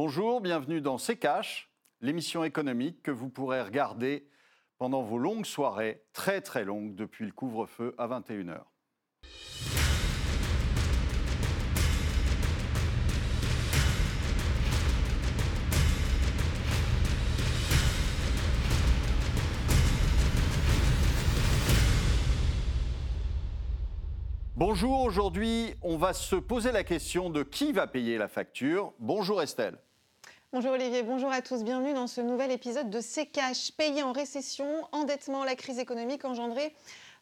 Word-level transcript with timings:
Bonjour, 0.00 0.40
bienvenue 0.40 0.80
dans 0.80 0.96
C'est 0.96 1.16
Cash, 1.16 1.72
l'émission 2.00 2.44
économique 2.44 3.02
que 3.02 3.10
vous 3.10 3.28
pourrez 3.28 3.60
regarder 3.60 4.28
pendant 4.78 5.02
vos 5.02 5.18
longues 5.18 5.44
soirées, 5.44 6.04
très 6.12 6.40
très 6.40 6.64
longues, 6.64 6.94
depuis 6.94 7.26
le 7.26 7.32
couvre-feu 7.32 7.96
à 7.98 8.06
21h. 8.06 8.60
Bonjour, 24.54 25.00
aujourd'hui 25.00 25.74
on 25.82 25.96
va 25.96 26.12
se 26.12 26.36
poser 26.36 26.70
la 26.70 26.84
question 26.84 27.30
de 27.30 27.42
qui 27.42 27.72
va 27.72 27.88
payer 27.88 28.16
la 28.16 28.28
facture. 28.28 28.92
Bonjour 29.00 29.42
Estelle. 29.42 29.80
Bonjour 30.50 30.72
Olivier, 30.72 31.02
bonjour 31.02 31.30
à 31.30 31.42
tous, 31.42 31.62
bienvenue 31.62 31.92
dans 31.92 32.06
ce 32.06 32.22
nouvel 32.22 32.50
épisode 32.50 32.88
de 32.88 33.02
C'est 33.02 33.26
Cash, 33.26 33.70
payé 33.72 34.02
en 34.02 34.12
récession, 34.12 34.66
endettement, 34.92 35.44
la 35.44 35.54
crise 35.54 35.78
économique 35.78 36.24
engendrée 36.24 36.74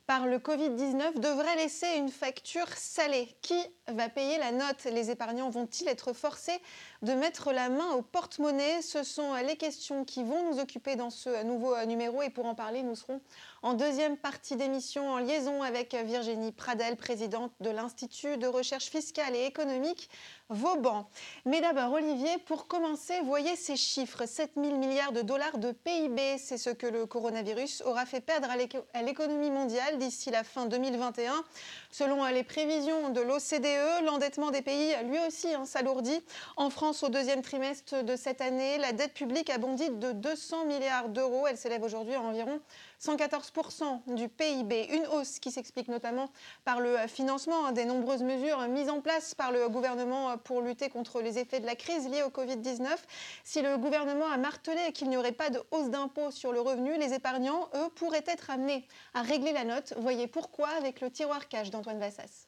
par 0.06 0.28
le 0.28 0.38
Covid-19 0.38 1.18
devrait 1.18 1.56
laisser 1.56 1.88
une 1.98 2.08
facture 2.08 2.68
salée. 2.68 3.28
Qui 3.42 3.58
va 3.88 4.08
payer 4.08 4.38
la 4.38 4.52
note 4.52 4.84
Les 4.84 5.10
épargnants 5.10 5.50
vont-ils 5.50 5.88
être 5.88 6.12
forcés 6.12 6.60
de 7.02 7.12
mettre 7.12 7.52
la 7.52 7.68
main 7.68 7.92
au 7.92 8.02
porte-monnaie? 8.02 8.82
Ce 8.82 9.02
sont 9.02 9.34
les 9.34 9.56
questions 9.56 10.04
qui 10.04 10.22
vont 10.22 10.50
nous 10.50 10.58
occuper 10.58 10.96
dans 10.96 11.10
ce 11.10 11.44
nouveau 11.44 11.76
numéro 11.84 12.22
et 12.22 12.30
pour 12.30 12.46
en 12.46 12.54
parler, 12.54 12.82
nous 12.82 12.96
serons 12.96 13.20
en 13.62 13.74
deuxième 13.74 14.16
partie 14.16 14.56
d'émission 14.56 15.08
en 15.10 15.18
liaison 15.18 15.62
avec 15.62 15.94
Virginie 15.94 16.52
Pradel, 16.52 16.96
présidente 16.96 17.52
de 17.60 17.70
l'Institut 17.70 18.36
de 18.36 18.46
recherche 18.46 18.86
fiscale 18.86 19.34
et 19.34 19.44
économique 19.44 20.08
Vauban. 20.48 21.08
Mais 21.44 21.60
d'abord, 21.60 21.92
Olivier, 21.92 22.38
pour 22.46 22.68
commencer, 22.68 23.20
voyez 23.24 23.56
ces 23.56 23.76
chiffres. 23.76 24.26
7 24.26 24.52
000 24.56 24.78
milliards 24.78 25.10
de 25.10 25.22
dollars 25.22 25.58
de 25.58 25.72
PIB, 25.72 26.38
c'est 26.38 26.58
ce 26.58 26.70
que 26.70 26.86
le 26.86 27.06
coronavirus 27.06 27.82
aura 27.84 28.06
fait 28.06 28.20
perdre 28.20 28.48
à 28.94 29.02
l'économie 29.02 29.50
mondiale 29.50 29.98
d'ici 29.98 30.30
la 30.30 30.44
fin 30.44 30.66
2021. 30.66 31.44
Selon 31.90 32.24
les 32.26 32.44
prévisions 32.44 33.08
de 33.08 33.20
l'OCDE, 33.20 33.75
l'endettement 34.04 34.50
des 34.50 34.62
pays, 34.62 34.94
lui 35.04 35.18
aussi, 35.26 35.52
hein, 35.54 35.64
s'alourdit. 35.64 36.22
En 36.56 36.70
France, 36.70 37.02
au 37.02 37.08
deuxième 37.08 37.42
trimestre 37.42 38.04
de 38.04 38.16
cette 38.16 38.40
année, 38.40 38.78
la 38.78 38.92
dette 38.92 39.14
publique 39.14 39.50
a 39.50 39.58
bondi 39.58 39.90
de 39.90 40.12
200 40.12 40.66
milliards 40.66 41.08
d'euros. 41.08 41.46
Elle 41.46 41.56
s'élève 41.56 41.82
aujourd'hui 41.82 42.14
à 42.14 42.20
environ 42.20 42.60
114% 43.02 44.14
du 44.14 44.28
PIB. 44.28 44.88
Une 44.92 45.06
hausse 45.08 45.38
qui 45.38 45.50
s'explique 45.50 45.88
notamment 45.88 46.30
par 46.64 46.80
le 46.80 46.96
financement 47.08 47.72
des 47.72 47.84
nombreuses 47.84 48.22
mesures 48.22 48.60
mises 48.68 48.88
en 48.88 49.00
place 49.00 49.34
par 49.34 49.52
le 49.52 49.68
gouvernement 49.68 50.36
pour 50.38 50.62
lutter 50.62 50.88
contre 50.88 51.20
les 51.20 51.38
effets 51.38 51.60
de 51.60 51.66
la 51.66 51.76
crise 51.76 52.08
liée 52.08 52.22
au 52.22 52.30
Covid-19. 52.30 52.96
Si 53.44 53.62
le 53.62 53.76
gouvernement 53.76 54.26
a 54.26 54.36
martelé 54.36 54.92
qu'il 54.92 55.08
n'y 55.08 55.16
aurait 55.16 55.32
pas 55.32 55.50
de 55.50 55.62
hausse 55.70 55.90
d'impôt 55.90 56.30
sur 56.30 56.52
le 56.52 56.60
revenu, 56.60 56.96
les 56.98 57.12
épargnants, 57.12 57.68
eux, 57.74 57.88
pourraient 57.94 58.24
être 58.26 58.50
amenés 58.50 58.86
à 59.14 59.22
régler 59.22 59.52
la 59.52 59.64
note. 59.64 59.94
Voyez 59.98 60.26
pourquoi 60.26 60.68
avec 60.78 61.00
le 61.00 61.10
tiroir 61.10 61.48
cash 61.48 61.70
d'Antoine 61.70 61.98
Vassas. 61.98 62.46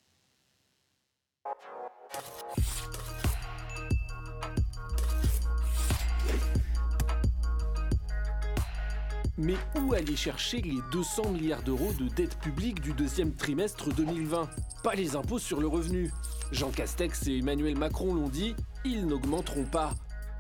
Mais 9.41 9.55
où 9.81 9.95
aller 9.95 10.17
chercher 10.17 10.61
les 10.61 10.79
200 10.91 11.31
milliards 11.31 11.63
d'euros 11.63 11.93
de 11.93 12.09
dette 12.09 12.37
publique 12.41 12.81
du 12.81 12.93
deuxième 12.93 13.33
trimestre 13.33 13.95
2020 13.95 14.49
Pas 14.83 14.95
les 14.95 15.15
impôts 15.15 15.39
sur 15.39 15.61
le 15.61 15.69
revenu. 15.69 16.11
Jean 16.51 16.71
Castex 16.71 17.29
et 17.29 17.39
Emmanuel 17.39 17.77
Macron 17.77 18.15
l'ont 18.15 18.29
dit, 18.29 18.57
ils 18.85 19.07
n'augmenteront 19.07 19.65
pas. 19.65 19.93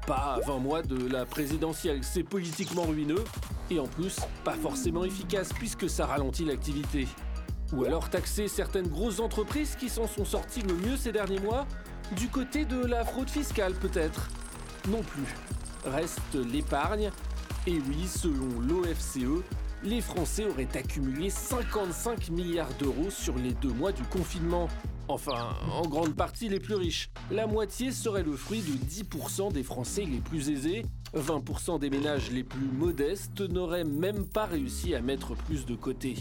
Pas 0.04 0.36
à 0.36 0.40
20 0.40 0.58
mois 0.58 0.82
de 0.82 1.06
la 1.06 1.26
présidentielle, 1.26 2.00
c'est 2.02 2.24
politiquement 2.24 2.84
ruineux 2.84 3.22
et 3.70 3.78
en 3.78 3.86
plus 3.86 4.16
pas 4.42 4.54
forcément 4.54 5.04
efficace 5.04 5.52
puisque 5.52 5.88
ça 5.88 6.06
ralentit 6.06 6.44
l'activité. 6.44 7.06
Ou 7.72 7.84
alors 7.84 8.08
taxer 8.08 8.48
certaines 8.48 8.88
grosses 8.88 9.20
entreprises 9.20 9.76
qui 9.76 9.88
s'en 9.88 10.06
sont 10.06 10.24
sorties 10.24 10.62
le 10.62 10.74
mieux 10.74 10.96
ces 10.96 11.12
derniers 11.12 11.40
mois 11.40 11.66
Du 12.16 12.28
côté 12.28 12.64
de 12.64 12.84
la 12.84 13.04
fraude 13.04 13.30
fiscale 13.30 13.74
peut-être 13.74 14.28
Non 14.88 15.02
plus. 15.02 15.34
Reste 15.84 16.34
l'épargne 16.34 17.10
et 17.66 17.80
oui, 17.86 18.06
selon 18.06 18.60
l'OFCE, 18.60 19.44
les 19.82 20.00
Français 20.00 20.46
auraient 20.46 20.74
accumulé 20.74 21.28
55 21.28 22.30
milliards 22.30 22.72
d'euros 22.78 23.10
sur 23.10 23.36
les 23.36 23.52
deux 23.52 23.72
mois 23.72 23.92
du 23.92 24.02
confinement. 24.04 24.68
Enfin, 25.06 25.54
en 25.70 25.82
grande 25.82 26.14
partie 26.14 26.48
les 26.48 26.60
plus 26.60 26.76
riches. 26.76 27.10
La 27.30 27.46
moitié 27.46 27.92
serait 27.92 28.22
le 28.22 28.32
fruit 28.32 28.62
de 28.62 28.72
10% 28.72 29.52
des 29.52 29.62
Français 29.62 30.04
les 30.04 30.18
plus 30.18 30.48
aisés. 30.48 30.86
20% 31.16 31.78
des 31.78 31.90
ménages 31.90 32.30
les 32.30 32.44
plus 32.44 32.66
modestes 32.66 33.40
n'auraient 33.40 33.84
même 33.84 34.26
pas 34.26 34.46
réussi 34.46 34.94
à 34.94 35.00
mettre 35.00 35.34
plus 35.34 35.66
de 35.66 35.74
côté. 35.74 36.16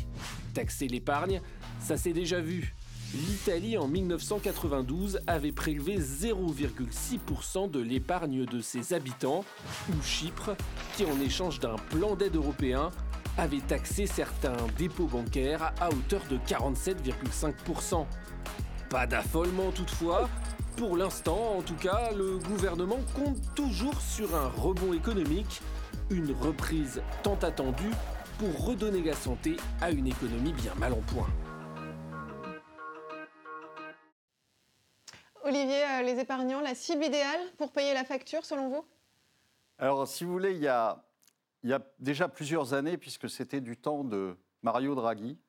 Taxer 0.54 0.88
l'épargne, 0.88 1.42
ça 1.80 1.98
s'est 1.98 2.14
déjà 2.14 2.40
vu. 2.40 2.76
L'Italie 3.14 3.78
en 3.78 3.88
1992 3.88 5.22
avait 5.28 5.54
prélevé 5.54 5.98
0,6% 5.98 7.72
de 7.72 7.80
l'épargne 7.80 8.46
de 8.46 8.60
ses 8.60 8.94
habitants, 8.94 9.46
ou 9.90 10.04
Chypre, 10.04 10.56
qui 10.96 11.06
en 11.06 11.20
échange 11.22 11.60
d'un 11.60 11.78
plan 11.90 12.16
d'aide 12.16 12.36
européen, 12.36 12.92
avait 13.38 13.62
taxé 13.62 14.08
certains 14.08 14.58
dépôts 14.78 15.06
bancaires 15.06 15.74
à 15.80 15.90
hauteur 15.90 16.22
de 16.30 16.38
47,5%. 16.38 18.06
Pas 18.90 19.08
d'affolement 19.08 19.72
toutefois, 19.72 20.30
pour 20.78 20.96
l'instant 20.96 21.58
en 21.58 21.62
tout 21.64 21.76
cas, 21.76 22.12
le 22.12 22.38
gouvernement 22.38 23.00
compte 23.16 23.40
toujours 23.56 24.00
sur 24.00 24.36
un 24.36 24.48
rebond 24.48 24.94
économique, 24.94 25.60
une 26.12 26.32
reprise 26.32 27.02
tant 27.24 27.38
attendue 27.42 27.92
pour 28.38 28.68
redonner 28.68 29.02
la 29.02 29.14
santé 29.14 29.58
à 29.82 29.90
une 29.90 30.06
économie 30.06 30.54
bien 30.54 30.76
mal 30.76 30.94
en 30.94 31.02
point. 31.02 31.28
Olivier, 35.44 35.84
euh, 35.84 36.04
les 36.04 36.20
épargnants, 36.20 36.62
la 36.62 36.76
cible 36.76 37.06
idéale 37.06 37.40
pour 37.58 37.72
payer 37.72 37.94
la 37.96 38.04
facture 38.04 38.46
selon 38.46 38.70
vous? 38.70 38.86
Alors, 39.80 40.08
si 40.08 40.26
vous 40.26 40.32
voulez, 40.32 40.52
il 40.52 40.62
y 40.62 40.68
a, 40.68 41.04
il 41.64 41.72
y 41.72 41.74
a 41.74 41.82
déjà 42.00 42.28
plusieurs 42.28 42.74
années, 42.74 42.98
puisque 42.98 43.30
c'était 43.30 43.62
du 43.62 43.78
temps 43.78 44.04
de 44.04 44.38
Mario 44.62 44.94
Draghi, 44.94 45.40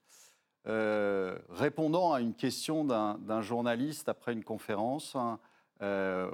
euh, 0.69 1.39
répondant 1.51 2.13
à 2.13 2.21
une 2.21 2.35
question 2.35 2.85
d'un 2.85 3.41
journaliste 3.41 4.09
après 4.09 4.33
une 4.33 4.45
conférence 4.45 5.17
hein, 5.17 5.39
euh, 5.83 6.31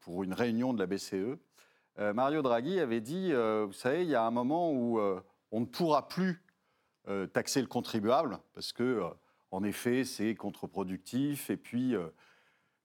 pour 0.00 0.24
une 0.24 0.32
réunion 0.32 0.72
de 0.72 0.78
la 0.78 0.86
BCE, 0.86 1.38
Mario 2.14 2.40
Draghi 2.40 2.80
avait 2.80 3.02
dit, 3.02 3.32
vous 3.32 3.72
savez, 3.74 4.02
il 4.02 4.08
y 4.08 4.14
a 4.14 4.24
un 4.24 4.30
moment 4.30 4.72
où 4.72 4.98
on 5.50 5.60
ne 5.60 5.66
pourra 5.66 6.08
plus 6.08 6.42
taxer 7.34 7.60
le 7.60 7.66
contribuable, 7.66 8.38
parce 8.54 8.72
que, 8.72 9.02
en 9.50 9.62
effet, 9.62 10.04
c'est 10.04 10.34
contre-productif, 10.34 11.50
et 11.50 11.58
puis 11.58 11.94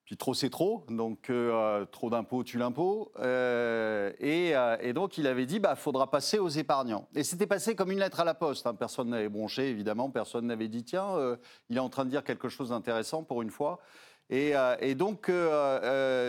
puis 0.08 0.16
trop, 0.16 0.34
c'est 0.34 0.50
trop. 0.50 0.86
Donc, 0.88 1.30
euh, 1.30 1.84
trop 1.84 2.10
d'impôts 2.10 2.42
tue 2.42 2.58
l'impôt. 2.58 3.12
Euh, 3.20 4.14
euh, 4.24 4.78
et, 4.80 4.94
donc, 4.94 5.18
il 5.18 5.28
avait 5.28 5.46
dit, 5.46 5.60
bah, 5.60 5.76
faudra 5.76 6.10
passer 6.10 6.40
aux 6.40 6.48
épargnants. 6.48 7.10
Et 7.14 7.26
c'était 7.26 7.46
passé 7.46 7.76
comme 7.76 7.92
une 7.92 8.00
lettre 8.00 8.22
à 8.22 8.24
la 8.24 8.34
poste. 8.34 8.68
Hein. 8.68 8.74
Personne 8.74 9.10
n'avait 9.10 9.28
bronché, 9.28 9.68
évidemment. 9.68 10.10
Personne 10.10 10.46
n'avait 10.46 10.70
dit, 10.70 10.86
tiens, 10.86 11.38
il 11.70 11.76
est 11.76 11.82
en 11.82 11.90
train 11.90 12.06
de 12.06 12.10
dire 12.10 12.24
quelque 12.24 12.48
chose 12.48 12.70
d'intéressant 12.70 13.24
pour 13.24 13.42
une 13.42 13.50
fois. 13.52 13.82
Et, 14.30 14.54
donc, 14.96 15.30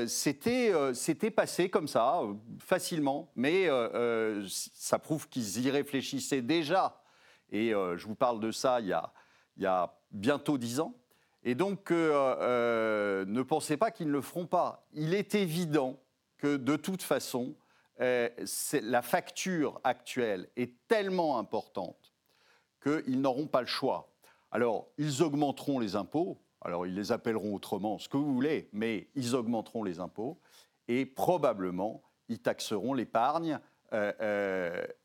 c'était 0.09 1.31
passé 1.31 1.71
comme 1.71 1.87
ça, 1.87 2.23
facilement. 2.59 3.31
Mais 3.37 3.69
ça 4.49 4.99
prouve 4.99 5.29
qu'ils 5.29 5.65
y 5.65 5.71
réfléchissaient 5.71 6.43
déjà. 6.43 7.01
Et 7.53 7.71
je 7.71 8.07
vous 8.09 8.17
parle 8.17 8.41
de 8.41 8.51
ça 8.51 8.81
il 8.81 8.89
y 8.89 8.93
a, 8.93 9.13
il 9.57 9.63
y 9.63 9.67
a 9.67 9.95
bientôt 10.11 10.59
dix 10.59 10.81
ans. 10.81 10.97
Et 11.49 11.55
donc, 11.55 11.91
euh, 11.91 12.37
euh, 12.43 13.25
ne 13.25 13.41
pensez 13.41 13.79
pas 13.79 13.91
qu'ils 13.91 14.09
ne 14.09 14.13
le 14.13 14.21
feront 14.21 14.45
pas. 14.45 14.87
Il 14.93 15.15
est 15.15 15.35
évident 15.35 15.97
que 16.37 16.59
de 16.59 16.77
toute 16.77 17.01
façon, 17.01 17.55
euh, 18.03 18.29
la 18.83 19.01
facture 19.01 19.81
actuelle 19.83 20.51
est 20.57 20.75
tellement 20.89 21.39
importante 21.39 22.13
qu'ils 22.83 23.23
n'auront 23.23 23.47
pas 23.47 23.63
le 23.63 23.67
choix. 23.67 24.13
Alors, 24.51 24.89
ils 24.99 25.23
augmenteront 25.23 25.79
les 25.79 25.97
impôts, 25.97 26.37
alors 26.61 26.87
ils 26.87 26.95
les 26.95 27.13
appelleront 27.13 27.55
autrement, 27.55 27.97
ce 27.97 28.11
que 28.11 28.19
vous 28.19 28.35
voulez, 28.35 28.69
mais 28.75 29.09
ils 29.15 29.35
augmenteront 29.35 29.85
les 29.85 30.01
impôts 30.01 30.39
et 30.87 31.07
probablement 31.07 32.03
ils 32.29 32.41
taxeront 32.41 32.93
l'épargne 32.93 33.59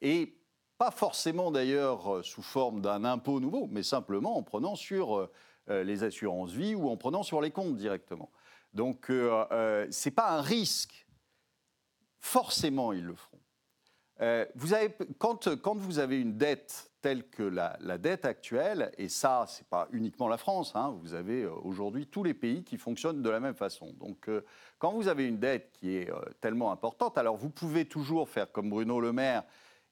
et 0.01 0.37
pas 0.77 0.91
forcément 0.91 1.51
d'ailleurs 1.51 2.19
sous 2.25 2.41
forme 2.41 2.81
d'un 2.81 3.05
impôt 3.05 3.39
nouveau, 3.39 3.69
mais 3.71 3.81
simplement 3.81 4.37
en 4.37 4.43
prenant 4.43 4.75
sur 4.75 5.29
les 5.67 6.03
assurances 6.03 6.51
vie 6.51 6.75
ou 6.75 6.89
en 6.89 6.97
prenant 6.97 7.23
sur 7.23 7.41
les 7.41 7.51
comptes 7.51 7.77
directement. 7.77 8.29
Donc 8.73 9.09
euh, 9.09 9.45
euh, 9.51 9.87
ce 9.91 10.09
n'est 10.09 10.15
pas 10.15 10.31
un 10.31 10.41
risque. 10.41 11.07
Forcément, 12.19 12.93
ils 12.93 13.03
le 13.03 13.15
feront. 13.15 13.39
vous 14.55 14.73
avez, 14.73 14.95
quand, 15.17 15.55
quand 15.57 15.75
vous 15.75 15.99
avez 15.99 16.21
une 16.21 16.37
dette 16.37 16.89
telle 17.01 17.27
que 17.27 17.43
la, 17.43 17.97
dette 17.97 18.23
actuelle, 18.23 18.93
et 18.97 19.09
ça, 19.09 19.45
ce 19.49 19.59
n'est 19.59 19.67
pas 19.69 19.89
uniquement 19.91 20.29
la 20.29 20.37
France, 20.37 20.71
hein, 20.73 20.97
vous 21.01 21.13
avez 21.15 21.45
aujourd'hui 21.45 22.07
tous 22.07 22.23
les 22.23 22.33
pays 22.33 22.63
qui 22.63 22.77
fonctionnent 22.77 23.21
de 23.21 23.29
la 23.29 23.41
même 23.41 23.55
façon. 23.55 23.91
Donc, 23.99 24.29
quand 24.79 24.93
vous 24.93 25.09
avez 25.09 25.27
une 25.27 25.37
dette 25.37 25.69
qui 25.73 25.97
est 25.97 26.09
tellement 26.39 26.71
importante, 26.71 27.17
alors 27.17 27.35
vous 27.35 27.49
pouvez 27.49 27.83
toujours 27.83 28.29
faire 28.29 28.49
comme 28.53 28.69
Bruno 28.69 29.01
Le 29.01 29.11
Maire 29.11 29.43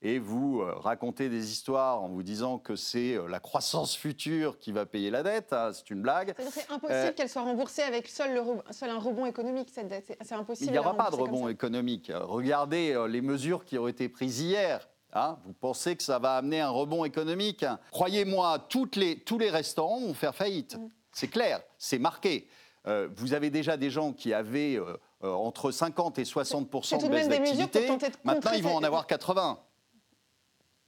et 0.02 0.20
vous 0.20 0.62
euh, 0.62 0.74
racontez 0.78 1.30
des 1.30 1.52
histoires 1.52 2.02
en 2.02 2.08
vous 2.08 2.24
disant 2.24 2.58
que 2.58 2.76
c'est 2.76 3.14
euh, 3.14 3.28
la 3.28 3.40
croissance 3.40 3.96
future 3.96 4.58
qui 4.58 4.72
va 4.72 4.86
payer 4.86 5.12
la 5.12 5.22
dette, 5.22 5.54
hein, 5.54 5.72
c'est 5.74 5.90
une 5.92 6.02
blague. 6.02 6.34
C'est 6.52 6.70
impossible 6.72 6.92
euh, 6.92 7.12
qu'elle 7.12 7.30
soit 7.30 7.44
remboursée 7.44 7.84
avec 7.84 8.08
seul, 8.08 8.34
le, 8.34 8.42
seul, 8.72 8.90
un 8.90 8.98
rebond 8.98 9.28
économique, 9.28 9.70
cette 9.72 9.90
dette. 9.90 10.18
C'est 10.22 10.34
impossible. 10.34 10.70
Il 10.70 10.74
n'y 10.74 10.80
aura 10.80 10.96
pas 10.96 11.12
de 11.12 11.16
rebond 11.16 11.48
économique. 11.48 12.12
Regardez 12.14 12.98
les 13.08 13.22
mesures 13.22 13.64
qui 13.64 13.78
ont 13.78 13.88
été 13.88 14.10
prises 14.10 14.42
hier. 14.42 14.88
Hein. 15.14 15.38
vous 15.46 15.52
pensez 15.52 15.98
que 15.98 16.04
ça 16.04 16.20
va 16.20 16.38
amener 16.38 16.62
un 16.62 16.70
rebond 16.70 17.04
économique 17.04 17.66
Croyez-moi, 17.92 18.66
les, 18.96 19.20
tous 19.20 19.38
les 19.38 19.50
restaurants 19.50 20.00
vont 20.00 20.14
faire 20.14 20.34
faillite. 20.34 20.78
Mm. 20.78 20.90
C'est 21.12 21.28
clair, 21.28 21.62
c'est 21.78 22.00
marqué. 22.00 22.48
vous 22.86 23.34
avez 23.34 23.50
déjà 23.50 23.76
des 23.76 23.90
gens 23.90 24.14
qui 24.14 24.34
avaient 24.34 24.80
entre 25.22 25.72
50 25.72 26.18
et 26.18 26.24
60% 26.24 27.04
de 27.04 27.10
baisse 27.10 27.28
d'activité. 27.28 27.90
Maintenant, 28.24 28.52
ils 28.54 28.64
vont 28.64 28.76
en 28.76 28.84
avoir 28.84 29.06
80. 29.06 29.60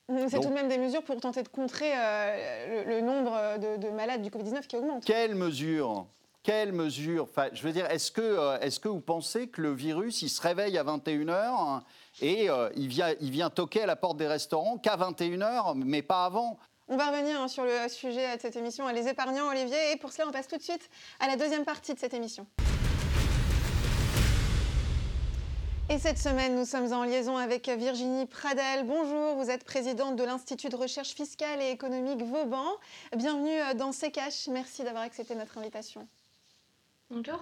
C'est 0.29 0.39
tout 0.39 0.49
de 0.49 0.53
même 0.53 0.67
des 0.67 0.77
mesures 0.77 1.03
pour 1.03 1.19
tenter 1.19 1.43
de 1.43 1.47
contrer 1.47 1.91
euh, 1.95 2.83
le, 2.85 3.01
nombre 3.01 3.57
de, 3.57 3.89
malades 3.89 4.21
du 4.21 4.29
Covid-19 4.29 4.67
qui 4.67 4.77
augmente. 4.77 5.05
Quelles 5.05 5.35
mesures 5.35 6.07
quelles 6.43 6.73
mesures 6.73 7.23
enfin, 7.23 7.47
Je 7.53 7.63
veux 7.63 7.71
dire, 7.71 7.89
est-ce 7.89 8.11
que, 8.11 8.21
euh, 8.21 8.59
est 8.59 8.77
que 8.77 8.89
vous 8.89 8.99
pensez 8.99 9.47
que 9.47 9.61
le 9.61 9.71
virus, 9.71 10.23
il 10.23 10.29
se 10.29 10.41
réveille 10.41 10.77
à 10.77 10.83
21h 10.83 11.79
et 12.21 12.49
euh, 12.49 12.69
il, 12.75 12.89
vient, 12.89 13.13
il 13.21 13.31
vient 13.31 13.49
toquer 13.49 13.83
à 13.83 13.85
la 13.85 13.95
porte 13.95 14.17
des 14.17 14.27
restaurants 14.27 14.77
qu'à 14.77 14.97
21h, 14.97 15.75
mais 15.75 16.01
pas 16.01 16.25
avant? 16.25 16.59
On 16.89 16.97
va 16.97 17.11
revenir 17.11 17.39
hein, 17.39 17.47
sur 17.47 17.63
le 17.63 17.87
sujet 17.87 18.35
de 18.35 18.41
cette 18.41 18.57
émission, 18.57 18.85
les 18.89 19.07
épargnants, 19.07 19.47
Olivier. 19.47 19.93
Et 19.93 19.95
pour 19.95 20.11
cela, 20.11 20.27
on 20.27 20.31
passe 20.31 20.49
tout 20.49 20.57
de 20.57 20.61
suite 20.61 20.89
à 21.21 21.27
la 21.27 21.37
deuxième 21.37 21.63
partie 21.63 21.93
de 21.93 21.99
cette 21.99 22.13
émission. 22.13 22.45
Et 25.93 25.99
cette 25.99 26.17
semaine, 26.17 26.55
nous 26.55 26.65
sommes 26.65 26.91
en 26.91 27.03
liaison 27.03 27.37
avec 27.37 27.69
Virginie 27.69 28.25
Pradel. 28.25 28.83
Bonjour, 28.83 29.35
vous 29.35 29.51
êtes 29.51 29.63
présidente 29.63 30.15
de 30.15 30.23
l'Institut 30.23 30.69
de 30.69 30.75
recherche 30.75 31.13
fiscale 31.13 31.61
et 31.61 31.69
économique 31.69 32.23
Vauban. 32.23 32.65
Bienvenue 33.15 33.59
dans 33.77 33.91
CKH. 33.91 34.49
Merci 34.49 34.83
d'avoir 34.83 35.03
accepté 35.03 35.35
notre 35.35 35.55
invitation. 35.59 36.07
Bonjour. 37.11 37.39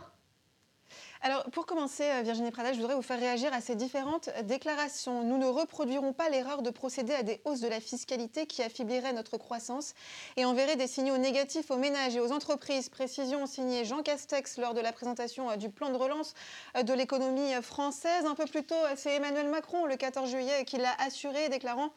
Alors, 1.23 1.43
pour 1.51 1.67
commencer, 1.67 2.03
euh, 2.03 2.23
Virginie 2.23 2.49
Prada, 2.49 2.73
je 2.73 2.79
voudrais 2.79 2.95
vous 2.95 3.03
faire 3.03 3.19
réagir 3.19 3.53
à 3.53 3.61
ces 3.61 3.75
différentes 3.75 4.31
déclarations. 4.45 5.23
Nous 5.23 5.37
ne 5.37 5.45
reproduirons 5.45 6.13
pas 6.13 6.29
l'erreur 6.29 6.63
de 6.63 6.71
procéder 6.71 7.13
à 7.13 7.21
des 7.21 7.41
hausses 7.45 7.59
de 7.59 7.67
la 7.67 7.79
fiscalité 7.79 8.47
qui 8.47 8.63
affaibliraient 8.63 9.13
notre 9.13 9.37
croissance 9.37 9.93
et 10.35 10.45
enverraient 10.45 10.77
des 10.77 10.87
signaux 10.87 11.17
négatifs 11.17 11.69
aux 11.69 11.77
ménages 11.77 12.15
et 12.15 12.19
aux 12.19 12.31
entreprises. 12.31 12.89
Précision 12.89 13.45
signée 13.45 13.85
Jean 13.85 14.01
Castex 14.01 14.57
lors 14.57 14.73
de 14.73 14.81
la 14.81 14.91
présentation 14.91 15.51
euh, 15.51 15.57
du 15.57 15.69
plan 15.69 15.91
de 15.91 15.95
relance 15.95 16.33
euh, 16.75 16.81
de 16.81 16.91
l'économie 16.91 17.53
française. 17.61 18.25
Un 18.25 18.33
peu 18.33 18.45
plus 18.45 18.63
tôt, 18.63 18.73
c'est 18.95 19.13
Emmanuel 19.13 19.47
Macron, 19.47 19.85
le 19.85 19.97
14 19.97 20.27
juillet, 20.27 20.65
qui 20.65 20.77
l'a 20.77 20.95
assuré, 21.05 21.49
déclarant 21.49 21.91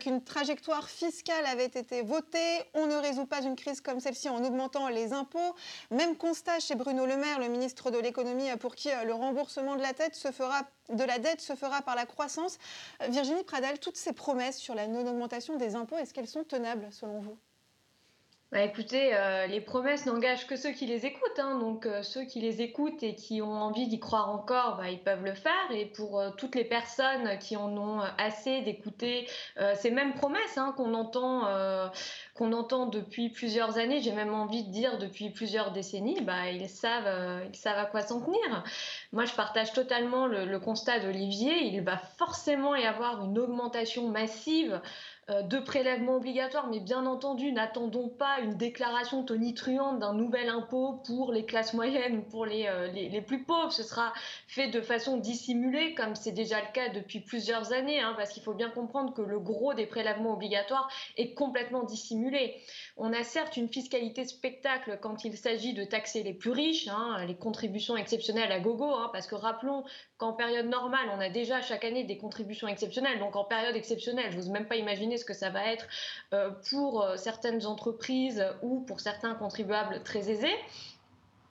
qu'une 0.00 0.22
trajectoire 0.22 0.90
fiscale 0.90 1.46
avait 1.46 1.64
été 1.64 2.02
votée. 2.02 2.60
On 2.74 2.84
ne 2.84 2.96
résout 2.96 3.24
pas 3.24 3.40
une 3.40 3.56
crise 3.56 3.80
comme 3.80 4.00
celle-ci 4.00 4.28
en 4.28 4.44
augmentant 4.44 4.88
les 4.88 5.14
impôts. 5.14 5.54
Même 5.90 6.14
constat 6.14 6.60
chez 6.60 6.74
Bruno 6.74 7.06
Le 7.06 7.16
Maire, 7.16 7.38
le 7.38 7.48
ministre 7.48 7.90
de 7.90 7.98
l'économie, 7.98 8.50
pour 8.65 8.65
qui 8.74 8.90
euh, 8.90 9.04
le 9.04 9.14
remboursement 9.14 9.76
de 9.76 9.82
la, 9.82 9.92
dette 9.92 10.14
se 10.14 10.32
fera, 10.32 11.82
par 11.82 11.94
la 11.94 12.06
croissance. 12.06 12.58
Euh, 13.02 13.08
Virginie 13.08 13.44
Pradal, 13.44 13.78
toutes 13.78 13.96
ces 13.96 14.12
promesses 14.12 14.58
sur 14.58 14.74
la 14.74 14.86
non-augmentation 14.86 15.56
des 15.56 15.76
impôts, 15.76 15.96
est-ce 15.96 16.12
qu'elles 16.12 16.26
sont 16.26 16.44
tenables 16.44 16.88
selon 16.90 17.20
vous? 17.20 17.38
Bah 18.52 18.62
écoutez, 18.62 19.12
euh, 19.12 19.48
les 19.48 19.60
promesses 19.60 20.06
n'engagent 20.06 20.46
que 20.46 20.54
ceux 20.54 20.70
qui 20.70 20.86
les 20.86 21.04
écoutent. 21.04 21.38
Hein. 21.38 21.58
donc 21.58 21.84
euh, 21.84 22.04
ceux 22.04 22.24
qui 22.24 22.40
les 22.40 22.62
écoutent 22.62 23.02
et 23.02 23.16
qui 23.16 23.42
ont 23.42 23.52
envie 23.52 23.88
d'y 23.88 23.98
croire 23.98 24.30
encore, 24.30 24.76
bah, 24.76 24.88
ils 24.88 25.02
peuvent 25.02 25.24
le 25.24 25.34
faire. 25.34 25.52
Et 25.72 25.86
pour 25.86 26.20
euh, 26.20 26.30
toutes 26.30 26.54
les 26.54 26.64
personnes 26.64 27.38
qui 27.40 27.56
en 27.56 27.76
ont 27.76 28.00
assez 28.18 28.62
d'écouter 28.62 29.28
ces 29.74 29.90
mêmes 29.90 30.14
promesses 30.14 30.56
hein, 30.58 30.72
qu'on 30.76 30.94
entend, 30.94 31.42
entend 32.38 32.86
depuis 32.86 33.30
plusieurs 33.30 33.78
années, 33.78 34.00
j'ai 34.00 34.12
même 34.12 34.32
envie 34.32 34.62
de 34.62 34.70
dire 34.70 34.98
depuis 34.98 35.30
plusieurs 35.30 35.72
décennies, 35.72 36.20
bah, 36.20 36.50
ils, 36.50 36.68
savent, 36.68 37.06
à 37.06 37.84
quoi 37.86 38.02
s'en 38.02 38.20
tenir. 38.20 38.64
Moi, 39.12 39.24
je 39.24 39.34
partage 39.34 39.72
totalement 39.72 40.26
le, 40.26 40.58
constat 40.60 41.00
d'Olivier. 41.00 41.64
Il 41.64 41.82
va 41.82 41.98
forcément 41.98 42.76
y 42.76 42.84
avoir 42.84 43.24
une 43.24 43.38
augmentation 43.38 44.08
massive 44.08 44.80
de 45.28 45.58
prélèvements 45.58 46.16
obligatoires, 46.16 46.68
mais 46.68 46.78
bien 46.78 47.04
entendu, 47.04 47.50
n'attendons 47.50 48.08
pas 48.08 48.38
une 48.40 48.54
déclaration 48.54 49.24
tonitruante 49.24 49.98
d'un 49.98 50.12
nouvel 50.12 50.48
impôt 50.48 51.00
pour 51.04 51.32
les 51.32 51.44
classes 51.44 51.74
moyennes 51.74 52.18
ou 52.18 52.22
pour 52.22 52.46
les, 52.46 52.66
euh, 52.66 52.86
les, 52.92 53.20
plus 53.20 53.42
pauvres. 53.42 53.72
Ce 53.72 53.82
sera 53.82 54.12
fait 54.46 54.68
de 54.68 54.80
façon 54.80 55.16
dissimulée, 55.16 55.94
comme 55.94 56.14
c'est 56.14 56.30
déjà 56.30 56.60
le 56.60 56.72
cas 56.72 56.90
depuis 56.90 57.18
plusieurs 57.18 57.72
années, 57.72 58.00
hein, 58.00 58.14
parce 58.16 58.30
qu'il 58.30 58.42
faut 58.44 58.54
bien 58.54 58.70
comprendre 58.70 59.14
que 59.14 59.22
le 59.22 59.40
gros 59.40 59.74
des 59.74 59.86
prélèvements 59.86 60.34
obligatoires 60.34 60.88
est 61.16 61.34
complètement 61.34 61.82
dissimulé. 61.82 62.54
On 62.98 63.12
a 63.12 63.22
certes 63.24 63.58
une 63.58 63.68
fiscalité 63.68 64.24
spectacle 64.24 64.98
quand 65.02 65.24
il 65.24 65.36
s'agit 65.36 65.74
de 65.74 65.84
taxer 65.84 66.22
les 66.22 66.32
plus 66.32 66.50
riches, 66.50 66.88
hein, 66.88 67.22
les 67.26 67.34
contributions 67.34 67.94
exceptionnelles 67.94 68.50
à 68.50 68.58
gogo, 68.58 68.90
hein, 68.94 69.10
parce 69.12 69.26
que 69.26 69.34
rappelons 69.34 69.84
qu'en 70.16 70.32
période 70.32 70.66
normale, 70.66 71.10
on 71.14 71.20
a 71.20 71.28
déjà 71.28 71.60
chaque 71.60 71.84
année 71.84 72.04
des 72.04 72.16
contributions 72.16 72.68
exceptionnelles. 72.68 73.18
Donc 73.18 73.36
en 73.36 73.44
période 73.44 73.76
exceptionnelle, 73.76 74.32
je 74.32 74.36
n'ose 74.36 74.48
même 74.48 74.66
pas 74.66 74.76
imaginer 74.76 75.18
ce 75.18 75.26
que 75.26 75.34
ça 75.34 75.50
va 75.50 75.70
être 75.70 75.86
euh, 76.32 76.50
pour 76.70 77.02
euh, 77.02 77.16
certaines 77.16 77.66
entreprises 77.66 78.42
ou 78.62 78.80
pour 78.80 79.00
certains 79.00 79.34
contribuables 79.34 80.02
très 80.02 80.30
aisés. 80.30 80.56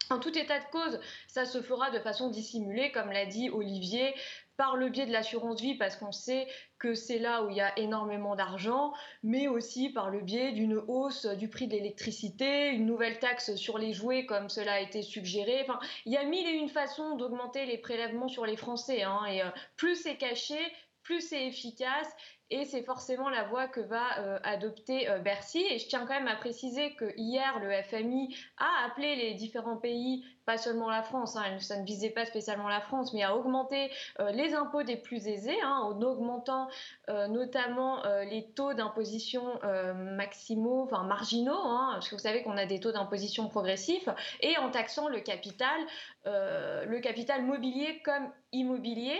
En 0.10 0.20
tout 0.20 0.38
état 0.38 0.60
de 0.60 0.66
cause, 0.72 1.00
ça 1.28 1.46
se 1.46 1.62
fera 1.62 1.90
de 1.90 2.00
façon 2.00 2.30
dissimulée, 2.30 2.92
comme 2.92 3.12
l'a 3.12 3.26
dit 3.26 3.50
Olivier, 3.50 4.14
par 4.58 4.76
le 4.76 4.90
biais 4.90 5.06
de 5.06 5.12
l'assurance 5.12 5.62
vie, 5.62 5.76
parce 5.76 5.96
qu'on 5.96 6.12
sait 6.12 6.48
que 6.78 6.94
c'est 6.94 7.20
là 7.20 7.44
où 7.44 7.50
il 7.50 7.56
y 7.56 7.62
a 7.62 7.78
énormément 7.80 8.36
d'argent, 8.36 8.94
mais 9.24 9.48
aussi 9.48 9.90
par 9.90 10.10
le 10.10 10.22
biais 10.22 10.52
d'une 10.52 10.82
hausse 10.88 11.26
du 11.26 11.50
prix 11.50 11.68
de 11.68 11.74
l'électricité, 11.74 12.70
une 12.70 12.86
nouvelle 12.86 13.20
taxe 13.20 13.56
sur 13.56 13.78
les 13.78 13.94
jouets, 13.94 14.26
comme 14.26 14.50
cela 14.50 14.74
a 14.74 14.80
été 14.80 15.02
suggéré. 15.02 15.62
Enfin, 15.64 15.80
il 16.06 16.14
y 16.14 16.18
a 16.18 16.24
mille 16.24 16.48
et 16.48 16.52
une 16.52 16.70
façons 16.70 17.16
d'augmenter 17.16 17.66
les 17.66 17.78
prélèvements 17.78 18.28
sur 18.28 18.46
les 18.46 18.58
Français, 18.58 19.04
hein, 19.04 19.22
et 19.30 19.42
euh, 19.42 19.50
plus 19.78 19.96
c'est 19.96 20.18
caché, 20.18 20.60
plus 21.06 21.22
c'est 21.22 21.48
efficace 21.48 22.10
et 22.52 22.64
c'est 22.66 22.84
forcément 22.84 23.30
la 23.30 23.44
voie 23.44 23.68
que 23.68 23.80
va 23.80 24.20
euh, 24.20 24.40
adopter 24.44 25.10
euh, 25.10 25.18
Bercy. 25.20 25.66
Et 25.70 25.80
je 25.80 25.88
tiens 25.88 26.06
quand 26.06 26.14
même 26.14 26.28
à 26.28 26.36
préciser 26.36 26.94
que 26.94 27.12
hier, 27.18 27.60
le 27.60 27.72
FMI 27.84 28.36
a 28.58 28.86
appelé 28.86 29.16
les 29.16 29.34
différents 29.34 29.78
pays, 29.78 30.24
pas 30.46 30.58
seulement 30.58 30.90
la 30.92 31.02
France, 31.02 31.36
hein, 31.38 31.58
ça 31.60 31.78
ne 31.78 31.86
visait 31.86 32.12
pas 32.12 32.26
spécialement 32.26 32.68
la 32.68 32.82
France, 32.82 33.14
mais 33.14 33.24
à 33.24 33.36
augmenter 33.36 33.90
euh, 34.20 34.30
les 34.30 34.54
impôts 34.54 34.84
des 34.84 34.96
plus 34.96 35.28
aisés, 35.28 35.60
hein, 35.64 35.80
en 35.84 36.00
augmentant 36.02 36.68
notamment 37.08 38.04
les 38.24 38.52
taux 38.56 38.74
d'imposition 38.74 39.60
maximaux, 39.96 40.84
enfin 40.84 41.04
marginaux, 41.04 41.54
hein, 41.54 41.92
parce 41.94 42.10
que 42.10 42.16
vous 42.16 42.22
savez 42.22 42.44
qu'on 42.44 42.58
a 42.58 42.66
des 42.66 42.80
taux 42.80 42.92
d'imposition 42.92 43.48
progressifs, 43.48 44.10
et 44.42 44.58
en 44.58 44.70
taxant 44.70 45.08
le 45.08 45.20
capital, 45.20 45.80
le 46.26 47.00
capital 47.00 47.44
mobilier 47.44 48.02
comme 48.04 48.32
immobilier. 48.52 49.20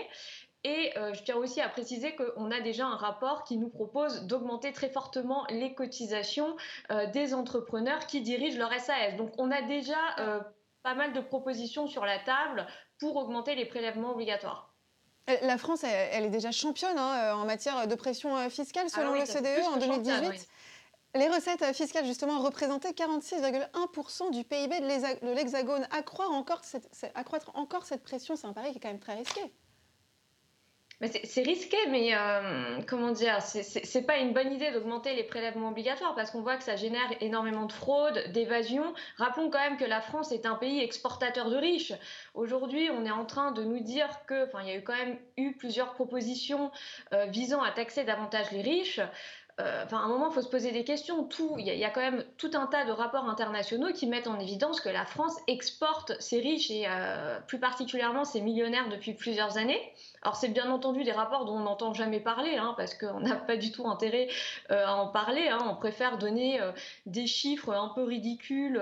Et 0.64 0.92
euh, 0.96 1.14
je 1.14 1.22
tiens 1.22 1.36
aussi 1.36 1.60
à 1.60 1.68
préciser 1.68 2.16
qu'on 2.16 2.50
a 2.50 2.60
déjà 2.60 2.86
un 2.86 2.96
rapport 2.96 3.44
qui 3.44 3.56
nous 3.56 3.68
propose 3.68 4.22
d'augmenter 4.22 4.72
très 4.72 4.90
fortement 4.90 5.46
les 5.48 5.74
cotisations 5.74 6.56
euh, 6.90 7.06
des 7.06 7.34
entrepreneurs 7.34 8.06
qui 8.06 8.20
dirigent 8.20 8.58
leur 8.58 8.72
SAS. 8.72 9.16
Donc 9.16 9.30
on 9.38 9.50
a 9.50 9.62
déjà 9.62 9.98
euh, 10.18 10.40
pas 10.82 10.94
mal 10.94 11.12
de 11.12 11.20
propositions 11.20 11.86
sur 11.86 12.04
la 12.04 12.18
table 12.18 12.66
pour 12.98 13.16
augmenter 13.16 13.54
les 13.54 13.66
prélèvements 13.66 14.12
obligatoires. 14.12 14.74
La 15.42 15.58
France, 15.58 15.82
elle, 15.82 16.24
est 16.24 16.30
déjà 16.30 16.52
championne 16.52 16.98
hein, 16.98 17.34
en 17.34 17.44
matière 17.44 17.88
de 17.88 17.94
pression 17.96 18.48
fiscale 18.48 18.88
selon 18.88 19.12
ah 19.12 19.18
l'OCDE 19.18 19.66
en 19.74 19.76
2018. 19.76 20.48
Les 21.16 21.28
recettes 21.28 21.74
fiscales, 21.74 22.04
justement, 22.04 22.40
représentaient 22.40 22.90
46,1% 22.90 24.30
du 24.30 24.44
PIB 24.44 24.80
de 24.80 25.34
l'Hexagone. 25.34 25.86
Accroître 25.90 26.30
encore 27.54 27.84
cette 27.84 28.02
pression, 28.04 28.36
c'est 28.36 28.46
un 28.46 28.52
pari 28.52 28.70
qui 28.70 28.76
est 28.76 28.80
quand 28.80 28.88
même 28.88 29.00
très 29.00 29.14
risqué 29.14 29.40
c'est 31.02 31.42
risqué, 31.42 31.76
mais 31.90 32.14
euh, 32.14 32.80
comment 32.86 33.10
dire, 33.10 33.42
c'est 33.42 34.06
pas 34.06 34.16
une 34.16 34.32
bonne 34.32 34.50
idée 34.50 34.70
d'augmenter 34.70 35.14
les 35.14 35.24
prélèvements 35.24 35.68
obligatoires 35.68 36.14
parce 36.14 36.30
qu'on 36.30 36.40
voit 36.40 36.56
que 36.56 36.64
ça 36.64 36.76
génère 36.76 37.10
énormément 37.20 37.66
de 37.66 37.72
fraude, 37.72 38.18
d'évasion. 38.32 38.94
Rappelons 39.18 39.50
quand 39.50 39.58
même 39.58 39.76
que 39.76 39.84
la 39.84 40.00
France 40.00 40.32
est 40.32 40.46
un 40.46 40.54
pays 40.54 40.80
exportateur 40.80 41.50
de 41.50 41.56
riches. 41.56 41.92
Aujourd'hui, 42.32 42.88
on 42.90 43.04
est 43.04 43.10
en 43.10 43.26
train 43.26 43.52
de 43.52 43.62
nous 43.62 43.80
dire 43.80 44.08
que, 44.26 44.46
enfin, 44.46 44.60
il 44.62 44.68
y 44.68 44.70
a 44.70 44.76
eu 44.76 44.82
quand 44.82 44.96
même 44.96 45.18
eu 45.36 45.52
plusieurs 45.52 45.92
propositions 45.92 46.70
euh, 47.12 47.26
visant 47.26 47.62
à 47.62 47.72
taxer 47.72 48.04
davantage 48.04 48.50
les 48.52 48.62
riches. 48.62 49.00
euh, 49.60 49.84
à 49.90 49.96
un 49.96 50.08
moment, 50.08 50.30
il 50.30 50.34
faut 50.34 50.42
se 50.42 50.48
poser 50.48 50.72
des 50.72 50.84
questions. 50.84 51.28
Il 51.58 51.66
y, 51.66 51.84
a 51.84 51.90
quand 51.90 52.00
même 52.00 52.24
tout 52.36 52.50
un 52.54 52.66
tas 52.66 52.84
de 52.84 52.92
rapports 52.92 53.28
internationaux 53.28 53.92
qui 53.92 54.06
mettent 54.06 54.28
en 54.28 54.38
évidence 54.38 54.80
que 54.80 54.88
la 54.88 55.04
France 55.04 55.36
exporte 55.46 56.12
ses 56.20 56.40
riches 56.40 56.70
et 56.70 56.84
euh, 56.88 57.38
plus 57.40 57.58
particulièrement 57.58 58.24
ses 58.24 58.40
millionnaires 58.40 58.88
depuis 58.88 59.14
plusieurs 59.14 59.58
années. 59.58 59.80
Alors 60.26 60.36
c'est 60.36 60.48
bien 60.48 60.70
entendu 60.70 61.02
des 61.04 61.12
rapports 61.12 61.46
dont 61.46 61.54
on 61.56 61.60
n'entend 61.60 61.94
jamais 61.94 62.20
parler, 62.20 62.56
hein, 62.56 62.74
parce 62.76 62.94
qu'on 62.94 63.20
n'a 63.20 63.36
pas 63.36 63.56
du 63.56 63.72
tout 63.72 63.88
intérêt 63.88 64.28
euh, 64.70 64.84
à 64.84 64.94
en 64.96 65.08
parler. 65.08 65.48
Hein. 65.48 65.58
On 65.70 65.76
préfère 65.76 66.18
donner 66.18 66.60
des 67.06 67.26
chiffres 67.26 67.72
un 67.72 67.88
peu 67.94 68.04
ridicules. 68.04 68.76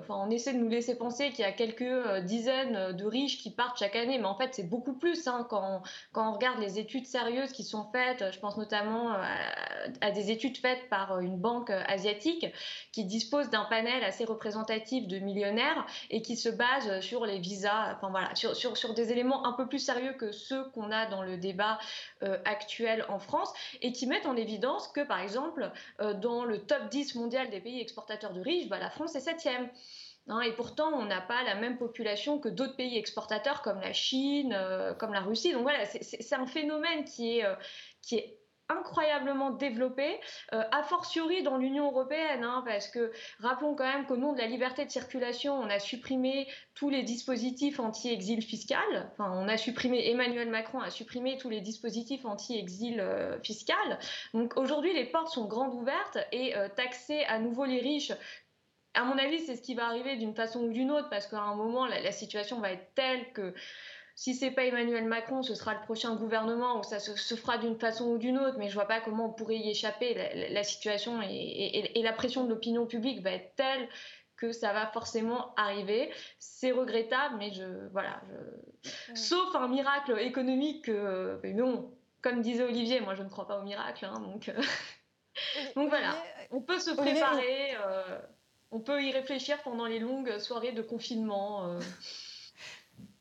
Enfin, 0.00 0.14
on 0.26 0.30
essaie 0.30 0.52
de 0.52 0.58
nous 0.58 0.68
laisser 0.68 0.96
penser 0.96 1.30
qu'il 1.30 1.40
y 1.40 1.48
a 1.48 1.52
quelques 1.52 2.18
dizaines 2.24 2.92
de 2.92 3.06
riches 3.06 3.38
qui 3.38 3.50
partent 3.50 3.78
chaque 3.78 3.96
année, 3.96 4.18
mais 4.18 4.26
en 4.26 4.34
fait 4.34 4.54
c'est 4.54 4.68
beaucoup 4.68 4.92
plus. 4.92 5.26
Hein, 5.26 5.46
quand, 5.48 5.62
on, 5.62 5.82
quand 6.12 6.30
on 6.30 6.34
regarde 6.34 6.60
les 6.60 6.78
études 6.78 7.06
sérieuses 7.06 7.52
qui 7.52 7.64
sont 7.64 7.86
faites, 7.92 8.32
je 8.32 8.38
pense 8.40 8.56
notamment 8.56 9.12
à, 10.00 10.10
des 10.10 10.18
des 10.18 10.32
études 10.32 10.58
faites 10.58 10.88
par 10.88 11.12
euh, 11.12 11.20
une 11.20 11.36
banque 11.36 11.70
euh, 11.70 11.82
asiatique 11.86 12.46
qui 12.92 13.04
dispose 13.04 13.50
d'un 13.50 13.64
panel 13.64 14.02
assez 14.04 14.24
représentatif 14.24 15.06
de 15.06 15.18
millionnaires 15.18 15.86
et 16.10 16.22
qui 16.22 16.36
se 16.36 16.48
base 16.48 17.00
sur 17.00 17.24
les 17.24 17.38
visas, 17.38 17.94
enfin 17.94 18.10
voilà, 18.10 18.34
sur, 18.34 18.56
sur, 18.56 18.76
sur 18.76 18.94
des 18.94 19.12
éléments 19.12 19.46
un 19.46 19.52
peu 19.52 19.68
plus 19.68 19.78
sérieux 19.78 20.14
que 20.14 20.32
ceux 20.32 20.64
qu'on 20.70 20.87
a 20.90 21.06
dans 21.06 21.22
le 21.22 21.36
débat 21.36 21.78
euh, 22.22 22.38
actuel 22.44 23.04
en 23.08 23.18
France 23.18 23.52
et 23.82 23.92
qui 23.92 24.06
mettent 24.06 24.26
en 24.26 24.36
évidence 24.36 24.88
que, 24.88 25.00
par 25.00 25.20
exemple, 25.20 25.70
dans 25.98 26.44
le 26.44 26.58
top 26.58 26.88
10 26.88 27.14
mondial 27.16 27.50
des 27.50 27.60
pays 27.60 27.80
exportateurs 27.80 28.32
de 28.32 28.40
riches, 28.40 28.68
bah, 28.68 28.78
la 28.78 28.90
France 28.90 29.14
est 29.16 29.20
septième. 29.20 29.68
Hein, 30.28 30.40
et 30.40 30.52
pourtant, 30.52 30.92
on 30.92 31.06
n'a 31.06 31.20
pas 31.20 31.42
la 31.44 31.54
même 31.54 31.78
population 31.78 32.38
que 32.38 32.48
d'autres 32.48 32.76
pays 32.76 32.98
exportateurs 32.98 33.62
comme 33.62 33.80
la 33.80 33.92
Chine, 33.92 34.56
comme 34.98 35.14
la 35.14 35.20
Russie. 35.20 35.52
Donc 35.52 35.62
voilà, 35.62 35.84
c'est 35.86 36.34
un 36.34 36.46
phénomène 36.46 37.04
qui 37.04 37.38
est, 37.38 37.46
qui 38.02 38.16
est 38.16 38.37
incroyablement 38.68 39.50
développé, 39.50 40.20
euh, 40.52 40.62
a 40.70 40.82
fortiori 40.82 41.42
dans 41.42 41.56
l'Union 41.56 41.90
européenne, 41.90 42.44
hein, 42.44 42.62
parce 42.66 42.88
que 42.88 43.12
rappelons 43.40 43.74
quand 43.74 43.84
même 43.84 44.06
qu'au 44.06 44.16
nom 44.16 44.32
de 44.32 44.38
la 44.38 44.46
liberté 44.46 44.84
de 44.84 44.90
circulation, 44.90 45.54
on 45.54 45.68
a 45.70 45.78
supprimé 45.78 46.48
tous 46.74 46.90
les 46.90 47.02
dispositifs 47.02 47.80
anti-exil 47.80 48.42
fiscal. 48.42 49.10
Enfin, 49.12 49.32
on 49.34 49.48
a 49.48 49.56
supprimé, 49.56 50.10
Emmanuel 50.10 50.48
Macron 50.50 50.80
a 50.80 50.90
supprimé 50.90 51.38
tous 51.38 51.48
les 51.48 51.60
dispositifs 51.60 52.24
anti-exil 52.24 53.00
euh, 53.00 53.38
fiscal. 53.42 53.98
Donc 54.34 54.56
aujourd'hui, 54.56 54.92
les 54.92 55.06
portes 55.06 55.28
sont 55.28 55.46
grandes 55.46 55.74
ouvertes 55.74 56.18
et 56.32 56.56
euh, 56.56 56.68
taxer 56.68 57.24
à 57.24 57.38
nouveau 57.38 57.64
les 57.64 57.80
riches 57.80 58.12
à 58.98 59.04
mon 59.04 59.16
avis, 59.16 59.40
c'est 59.40 59.54
ce 59.54 59.62
qui 59.62 59.74
va 59.74 59.86
arriver 59.86 60.16
d'une 60.16 60.34
façon 60.34 60.60
ou 60.60 60.72
d'une 60.72 60.90
autre, 60.90 61.08
parce 61.08 61.26
qu'à 61.26 61.40
un 61.40 61.54
moment, 61.54 61.86
la, 61.86 62.10
situation 62.10 62.60
va 62.60 62.72
être 62.72 62.94
telle 62.94 63.32
que 63.32 63.54
si 64.18 64.34
c'est 64.34 64.50
pas 64.50 64.64
Emmanuel 64.64 65.04
Macron, 65.04 65.44
ce 65.44 65.54
sera 65.54 65.74
le 65.74 65.80
prochain 65.82 66.16
gouvernement 66.16 66.80
où 66.80 66.82
ça 66.82 66.98
se, 66.98 67.36
fera 67.36 67.56
d'une 67.56 67.78
façon 67.78 68.06
ou 68.06 68.18
d'une 68.18 68.36
autre, 68.36 68.58
mais 68.58 68.68
je 68.68 68.74
vois 68.74 68.88
pas 68.88 69.00
comment 69.00 69.26
on 69.26 69.32
pourrait 69.32 69.58
y 69.58 69.70
échapper. 69.70 70.12
La, 70.50 70.64
situation 70.64 71.22
et, 71.22 71.92
la 72.02 72.12
pression 72.12 72.42
de 72.42 72.48
l'opinion 72.48 72.84
publique 72.84 73.22
va 73.22 73.30
être 73.30 73.54
telle 73.54 73.88
que 74.36 74.50
ça 74.50 74.72
va 74.72 74.88
forcément 74.88 75.54
arriver. 75.54 76.10
C'est 76.40 76.72
regrettable, 76.72 77.36
mais 77.38 77.52
je 77.52 77.62
voilà. 77.92 78.20
Sauf 79.14 79.54
un 79.54 79.68
miracle 79.68 80.18
économique, 80.18 80.90
mais 81.44 81.52
non. 81.52 81.88
Comme 82.20 82.42
disait 82.42 82.64
Olivier, 82.64 82.98
moi 82.98 83.14
je 83.14 83.22
ne 83.22 83.28
crois 83.28 83.46
pas 83.46 83.60
au 83.60 83.62
miracle, 83.62 84.04
hein, 84.04 84.18
donc. 84.18 84.48
Euh, 84.48 84.60
donc 85.76 85.90
voilà, 85.90 86.16
on 86.50 86.60
peut 86.60 86.80
se 86.80 86.90
préparer, 86.90 87.76
euh, 87.86 88.18
on 88.72 88.80
peut 88.80 89.00
y 89.00 89.12
réfléchir 89.12 89.62
pendant 89.62 89.86
les 89.86 90.00
longues 90.00 90.40
soirées 90.40 90.72
de 90.72 90.82
confinement. 90.82 91.66
Euh. 91.66 91.78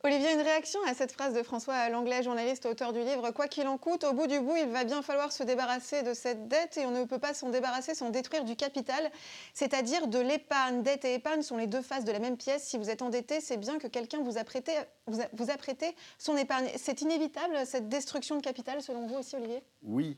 Olivier, 0.04 0.32
une 0.32 0.42
réaction 0.42 0.80
à 0.86 0.94
cette 0.94 1.12
phrase 1.12 1.34
de 1.34 1.42
François 1.42 1.89
Langlais, 1.89 2.22
journaliste, 2.22 2.68
auteur 2.68 2.94
du 2.94 3.00
livre 3.00 3.32
Quoi 3.32 3.48
qu'il 3.48 3.68
en 3.68 3.80
coûte, 3.80 4.04
au 4.04 4.13
bout 4.13 4.27
du 4.27 4.39
bout, 4.39 4.56
il 4.56 4.68
va 4.68 4.84
bien 4.84 5.01
falloir 5.01 5.32
se 5.32 5.42
débarrasser 5.42 6.04
de 6.04 6.13
cette 6.13 6.48
dette 6.48 6.77
et 6.77 6.86
on 6.86 6.92
ne 6.92 7.04
peut 7.06 7.18
pas 7.18 7.34
s'en 7.34 7.50
débarrasser 7.50 7.96
sans 7.96 8.12
détruire 8.12 8.46
du 8.46 8.56
capital, 8.56 9.10
c'est-à-dire 9.56 10.08
de 10.08 10.20
l'épargne. 10.20 10.84
Dette 10.84 11.04
et 11.04 11.16
épargne 11.16 11.42
sont 11.42 11.58
les 11.58 11.66
deux 11.66 11.82
faces 11.82 12.06
de 12.06 12.12
la 12.12 12.20
même 12.20 12.38
pièce. 12.38 12.63
Si 12.63 12.77
vous 12.77 12.92
êtes 12.92 13.01
endetté, 13.01 13.42
c'est 13.42 13.58
bien 13.58 13.80
que 13.80 13.88
quelqu'un 13.88 14.22
vous 14.22 14.38
a 14.38 14.44
prêté, 14.44 14.72
vous 15.08 15.20
vous 15.34 15.50
a 15.50 15.58
prêté 15.58 15.96
son 16.20 16.38
épargne. 16.38 16.68
C'est 16.75 17.01
inévitable, 17.01 17.56
cette 17.66 17.89
destruction 17.89 18.38
de 18.38 18.42
capital, 18.42 18.84
selon 18.84 19.08
vous 19.08 19.16
aussi, 19.16 19.36
Olivier? 19.36 19.63
Oui. 19.82 20.16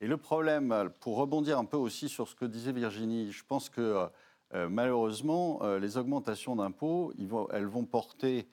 Et 0.00 0.08
le 0.08 0.16
problème, 0.16 0.90
pour 0.98 1.16
rebondir 1.16 1.58
un 1.60 1.64
peu 1.64 1.76
aussi 1.76 2.08
sur 2.08 2.28
ce 2.28 2.34
que 2.34 2.46
disait 2.46 2.72
Virginie, 2.72 3.30
je 3.30 3.44
pense 3.44 3.70
que 3.70 4.08
euh, 4.54 4.68
malheureusement, 4.68 5.60
euh, 5.62 5.78
les 5.78 5.98
augmentations 5.98 6.56
d'impôts, 6.56 7.12
elles 7.52 7.66
vont 7.66 7.84
porter 7.84 8.48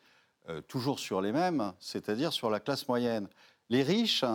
euh, 0.49 0.61
toujours 0.61 0.99
sur 0.99 1.21
les 1.21 1.31
mêmes, 1.31 1.71
c'est-à-dire 1.79 2.33
sur 2.33 2.49
la 2.49 2.59
classe 2.59 2.87
moyenne. 2.87 3.27
Les 3.69 3.83
riches, 3.83 4.25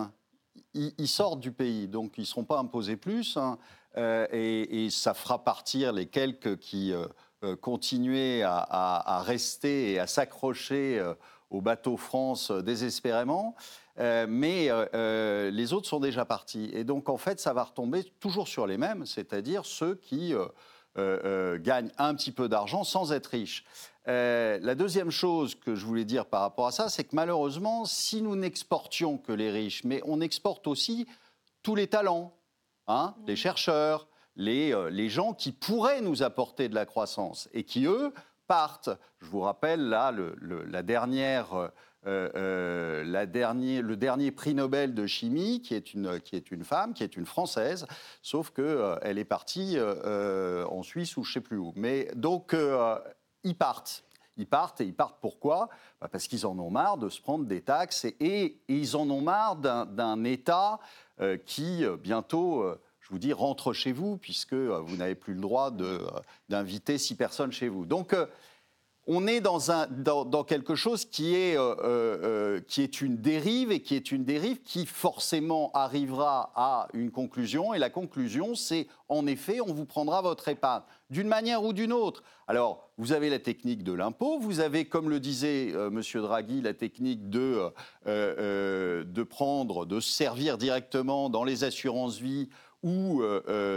ils, 0.73 1.07
sortent 1.07 1.41
du 1.41 1.51
pays, 1.51 1.89
donc 1.89 2.13
ils 2.17 2.21
ne 2.21 2.25
seront 2.25 2.45
pas 2.45 2.59
imposés 2.59 2.95
plus, 2.95 3.35
hein, 3.35 3.57
euh, 3.97 4.25
et, 4.31 4.89
ça 4.89 5.13
fera 5.13 5.43
partir 5.43 5.91
les 5.91 6.05
quelques 6.05 6.59
qui 6.59 6.93
euh, 6.93 7.55
continuaient 7.57 8.41
à, 8.43 9.21
rester 9.25 9.93
et 9.93 9.99
à 9.99 10.07
s'accrocher 10.07 11.03
au 11.49 11.61
bateau 11.61 11.97
France 11.97 12.51
désespérément. 12.51 13.55
mais 13.97 14.69
les 14.93 15.73
autres 15.73 15.87
sont 15.87 15.99
déjà 15.99 16.25
partis. 16.25 16.71
Et 16.73 16.83
donc, 16.83 17.09
en 17.09 17.17
fait, 17.17 17.39
ça 17.39 17.53
va 17.53 17.65
retomber 17.65 18.05
toujours 18.19 18.47
sur 18.47 18.65
les 18.65 18.77
mêmes, 18.77 19.05
c'est-à-dire 19.05 19.65
ceux 19.65 19.95
qui 19.95 20.33
gagnent 20.97 21.91
un 21.97 22.15
petit 22.15 22.31
peu 22.31 22.49
d'argent 22.49 22.83
sans 22.83 23.13
être 23.13 23.27
riches. 23.27 23.63
Euh, 24.07 24.57
la 24.61 24.73
deuxième 24.73 25.11
chose 25.11 25.55
que 25.55 25.75
je 25.75 25.85
voulais 25.85 26.05
dire 26.05 26.25
par 26.25 26.41
rapport 26.41 26.67
à 26.67 26.71
ça, 26.71 26.87
c'est 26.87 27.03
que 27.03 27.15
malheureusement, 27.15 27.83
si 27.83 28.21
nous 28.21 28.37
n'exportions 28.37 29.17
que 29.17 29.33
les 29.33 29.51
riches, 29.51 29.83
mais 29.83 30.01
on 30.05 30.21
exporte 30.21 30.67
aussi 30.67 31.07
tous 31.61 31.75
les 31.75 31.87
talents, 31.87 32.33
hein, 32.87 33.15
les 33.25 33.35
chercheurs, 33.35 34.07
les, 34.37 34.73
euh, 34.73 34.89
les, 34.89 35.09
gens 35.09 35.33
qui 35.33 35.51
pourraient 35.51 35.99
nous 35.99 36.23
apporter 36.23 36.69
de 36.69 36.75
la 36.75 36.85
croissance 36.85 37.49
et 37.53 37.63
qui, 37.65 37.85
eux, 37.85 38.13
partent. 38.47 38.91
Je 39.19 39.27
vous 39.27 39.41
rappelle 39.41 39.89
là 39.89 40.13
la 40.41 40.83
dernière... 40.83 41.53
Euh, 41.53 41.67
la 42.05 43.25
dernier, 43.25 43.81
le 43.81 43.97
dernier 43.97 44.31
prix 44.31 44.53
Nobel 44.53 44.93
de 44.93 45.05
chimie, 45.05 45.61
qui 45.61 45.73
est 45.73 45.93
une, 45.93 46.19
qui 46.21 46.35
est 46.35 46.51
une 46.51 46.63
femme, 46.63 46.93
qui 46.93 47.03
est 47.03 47.17
une 47.17 47.25
Française, 47.25 47.85
sauf 48.21 48.51
qu'elle 48.51 48.99
elle 49.01 49.17
est 49.17 49.25
partie 49.25 49.77
en 49.79 50.83
Suisse 50.83 51.17
ou 51.17 51.23
je 51.23 51.31
ne 51.31 51.33
sais 51.33 51.41
plus 51.41 51.57
où. 51.57 51.73
Mais 51.75 52.09
donc, 52.15 52.55
ils 53.43 53.55
partent. 53.55 54.03
Ils 54.37 54.47
partent 54.47 54.81
et 54.81 54.85
ils 54.85 54.93
partent 54.93 55.17
pourquoi? 55.19 55.69
Bah, 55.99 56.07
Parce 56.11 56.27
qu'ils 56.27 56.45
en 56.45 56.57
ont 56.59 56.69
marre 56.69 56.97
de 56.97 57.09
se 57.09 57.21
prendre 57.21 57.45
des 57.45 57.61
taxes 57.61 58.05
et, 58.05 58.61
ils 58.67 58.95
en 58.95 59.09
ont 59.09 59.21
marre 59.21 59.55
d'un 59.55 60.23
État 60.23 60.79
euh, 61.19 61.37
qui 61.37 61.83
euh, 61.83 61.97
bientôt, 61.97 62.61
euh, 62.61 62.79
je 62.99 63.09
vous 63.09 63.19
dis, 63.19 63.33
rentre 63.33 63.73
chez 63.73 63.91
vous 63.91 64.17
puisque 64.17 64.53
vous 64.53 64.97
n'avez 64.97 65.15
plus 65.15 65.33
le 65.33 65.41
droit 65.41 65.71
d'inviter 66.49 66.97
six 66.97 67.15
personnes 67.15 67.51
chez 67.51 67.67
vous. 67.67 67.85
Donc 67.85 68.15
on 69.07 69.25
est 69.25 69.41
dans, 69.41 70.43
quelque 70.43 70.75
chose 70.75 71.05
qui 71.05 71.33
est, 71.35 71.57
qui 72.67 72.81
est 72.81 73.01
une 73.01 73.17
dérive 73.17 73.71
et 73.71 73.81
qui 73.81 73.95
est 73.95 74.11
une 74.11 74.25
dérive 74.25 74.61
qui 74.61 74.85
forcément 74.85 75.71
arrivera 75.73 76.51
à 76.55 76.87
une 76.93 77.11
conclusion. 77.11 77.73
Et 77.73 77.79
la 77.79 77.89
conclusion, 77.89 78.53
c'est 78.53 78.87
en 79.09 79.25
effet, 79.25 79.61
on 79.61 79.73
vous 79.73 79.85
prendra 79.85 80.21
votre 80.21 80.47
épargne 80.49 80.83
d'une 81.09 81.27
manière 81.27 81.63
ou 81.63 81.73
d'une 81.73 81.93
autre. 81.93 82.23
Alors, 82.47 82.89
vous 82.97 83.13
avez 83.13 83.29
la 83.29 83.39
technique 83.39 83.83
de 83.83 83.93
l'impôt, 83.93 84.39
vous 84.39 84.59
avez, 84.59 84.85
comme 84.85 85.09
le 85.09 85.19
disait 85.19 85.71
euh, 85.73 85.89
M. 85.89 86.01
Draghi, 86.21 86.61
la 86.61 86.73
technique 86.73 87.29
de, 87.29 87.69
euh, 88.07 89.03
euh, 89.15 89.25
prendre, 89.25 89.85
de 89.85 89.99
servir 89.99 90.57
directement 90.57 91.29
dans 91.29 91.43
les 91.43 91.63
assurances 91.63 92.19
ou 92.83 93.23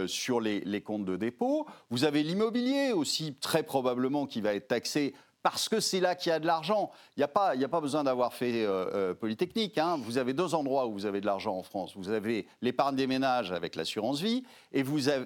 sur 0.07 0.39
les, 0.39 0.61
les, 0.61 0.81
comptes 0.81 1.05
de 1.05 1.15
dépôt. 1.15 1.65
Vous 1.89 2.03
avez 2.03 2.23
l'immobilier 2.23 2.91
aussi, 2.91 3.35
très 3.35 3.63
probablement, 3.63 4.25
qui 4.25 4.41
va 4.41 4.53
être 4.53 4.67
taxé 4.67 5.13
parce 5.43 5.69
que 5.69 5.79
c'est 5.79 5.99
là 5.99 6.13
qu'il 6.13 6.29
y 6.29 6.33
a 6.33 6.39
de 6.39 6.45
l'argent. 6.45 6.91
Il 7.17 7.21
n'y 7.21 7.23
a, 7.23 7.27
pas, 7.27 7.55
a 7.59 7.67
pas 7.67 7.81
besoin 7.81 8.03
d'avoir 8.03 8.33
fait 8.33 8.67
Polytechnique. 9.19 9.77
Hein. 9.79 9.97
Vous 10.03 10.17
avez 10.17 10.33
deux 10.33 10.53
endroits 10.53 10.85
où 10.85 10.93
vous 10.93 11.05
avez 11.05 11.19
de 11.19 11.25
l'argent 11.25 11.57
en 11.57 11.63
France. 11.63 11.93
Vous 11.95 12.09
avez 12.09 12.47
l'épargne 12.61 12.95
des 12.95 13.07
ménages 13.07 13.51
avec 13.51 13.75
l'assurance 13.75 14.21
vie 14.21 14.43
et 14.71 14.83
vous 14.83 15.09
avez 15.09 15.25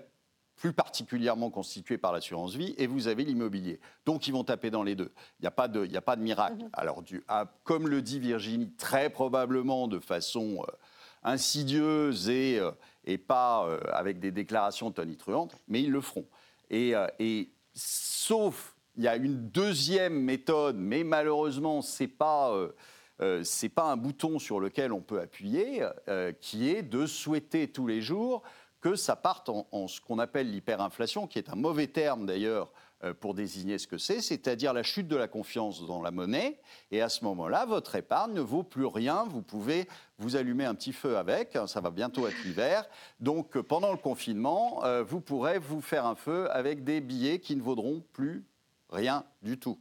plus 0.55 0.73
particulièrement 0.73 1.49
constitué 1.49 1.97
par 1.97 2.13
l'assurance 2.13 2.55
vie, 2.55 2.73
et 2.77 2.87
vous 2.87 3.07
avez 3.07 3.23
l'immobilier. 3.23 3.79
Donc 4.05 4.27
ils 4.27 4.31
vont 4.31 4.43
taper 4.43 4.71
dans 4.71 4.83
les 4.83 4.95
deux. 4.95 5.11
Il 5.39 5.43
n'y 5.43 5.47
a, 5.47 5.51
pas 5.51 5.67
de, 5.67 5.95
a 5.95 6.01
pas 6.01 6.15
de 6.15 6.21
miracle. 6.21 6.63
Mhm. 6.63 6.69
Alors, 6.73 7.01
du, 7.01 7.23
ah, 7.27 7.51
comme 7.63 7.87
le 7.87 8.01
dit 8.01 8.19
Virginie, 8.19 8.71
très 8.77 9.09
probablement 9.09 9.87
de 9.87 9.99
façon 9.99 10.63
euh, 10.67 10.71
insidieuse 11.23 12.29
et, 12.29 12.59
euh, 12.59 12.71
et 13.05 13.17
pas 13.17 13.67
euh, 13.67 13.79
avec 13.91 14.19
des 14.19 14.31
déclarations 14.31 14.91
tonitruantes, 14.91 15.55
mais 15.67 15.81
ils 15.83 15.91
le 15.91 16.01
feront. 16.01 16.27
Et, 16.69 16.93
et 17.19 17.51
sauf, 17.73 18.75
il 18.97 19.03
y 19.03 19.07
a 19.07 19.15
une 19.15 19.49
deuxième 19.49 20.19
méthode, 20.19 20.75
mais 20.77 21.03
malheureusement, 21.03 21.81
ce 21.81 22.03
n'est 22.03 22.09
pas... 22.09 22.51
c'est 23.43 23.69
pas 23.69 23.91
un 23.91 23.97
bouton 23.97 24.39
sur 24.39 24.59
lequel 24.59 24.91
on 24.91 24.99
peut 24.99 25.21
appuyer, 25.21 25.85
qui 26.41 26.69
est 26.69 26.81
de 26.81 27.05
souhaiter 27.05 27.71
tous 27.71 27.85
les 27.85 28.01
jours 28.01 28.41
que 28.85 28.95
ça 28.95 29.15
parte 29.15 29.49
en, 29.49 29.87
ce 29.87 29.99
qu'on 29.99 30.19
appelle 30.19 30.51
l'hyperinflation, 30.51 31.25
qui 31.25 31.39
est 31.39 31.49
un 31.49 31.55
mauvais 31.55 31.87
terme 31.87 32.27
d'ailleurs 32.27 32.67
euh, 32.67 32.84
pour 33.19 33.33
désigner 33.33 33.77
ce 33.77 33.87
que 33.87 33.97
c'est, 33.97 34.21
c'est-à-dire 34.21 34.73
la 34.73 34.81
chute 34.81 35.07
de 35.07 35.15
la 35.15 35.27
confiance 35.27 35.85
dans 35.85 36.01
la 36.01 36.11
monnaie. 36.11 36.59
Et 36.91 37.01
à 37.01 37.09
ce 37.09 37.23
moment-là, 37.25 37.65
votre 37.65 37.95
épargne 37.95 38.33
ne 38.33 38.41
vaut 38.41 38.63
plus 38.63 38.85
rien. 38.85 39.25
Vous 39.29 39.41
pouvez 39.41 39.87
vous 40.17 40.35
allumer 40.35 40.65
un 40.65 40.73
petit 40.73 40.93
feu 40.93 41.17
avec, 41.17 41.57
ça 41.67 41.81
va 41.81 41.91
bientôt 41.91 42.27
être 42.27 42.43
l'hiver. 42.43 42.87
Donc 43.19 43.59
pendant 43.61 43.91
le 43.91 43.97
confinement, 43.97 44.81
vous 45.07 45.21
pourrez 45.21 45.59
vous 45.59 45.81
faire 45.81 46.05
un 46.05 46.15
feu 46.15 46.49
avec 46.51 46.83
des 46.83 47.01
billets 47.01 47.39
qui 47.39 47.55
ne 47.55 47.61
vaudront 47.61 48.03
plus 48.13 48.45
rien 48.89 49.25
du 49.41 49.59
tout. 49.59 49.77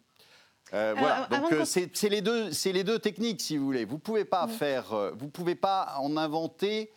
Euh, 0.72 0.94
voilà, 0.96 1.28
donc 1.30 1.52
euh, 1.52 1.64
c'est 1.64 2.08
les, 2.08 2.22
deux, 2.22 2.50
les 2.64 2.84
deux 2.84 2.98
techniques, 2.98 3.40
si 3.40 3.56
vous 3.56 3.64
voulez. 3.66 3.84
Vous 3.84 3.96
ne 3.96 4.00
pouvez 4.00 4.24
pas 4.24 4.48
faire, 4.48 4.92
euh, 4.92 5.12
vous 5.16 5.28
pouvez 5.28 5.54
pas 5.54 5.94
en 5.98 6.16
inventer 6.16 6.92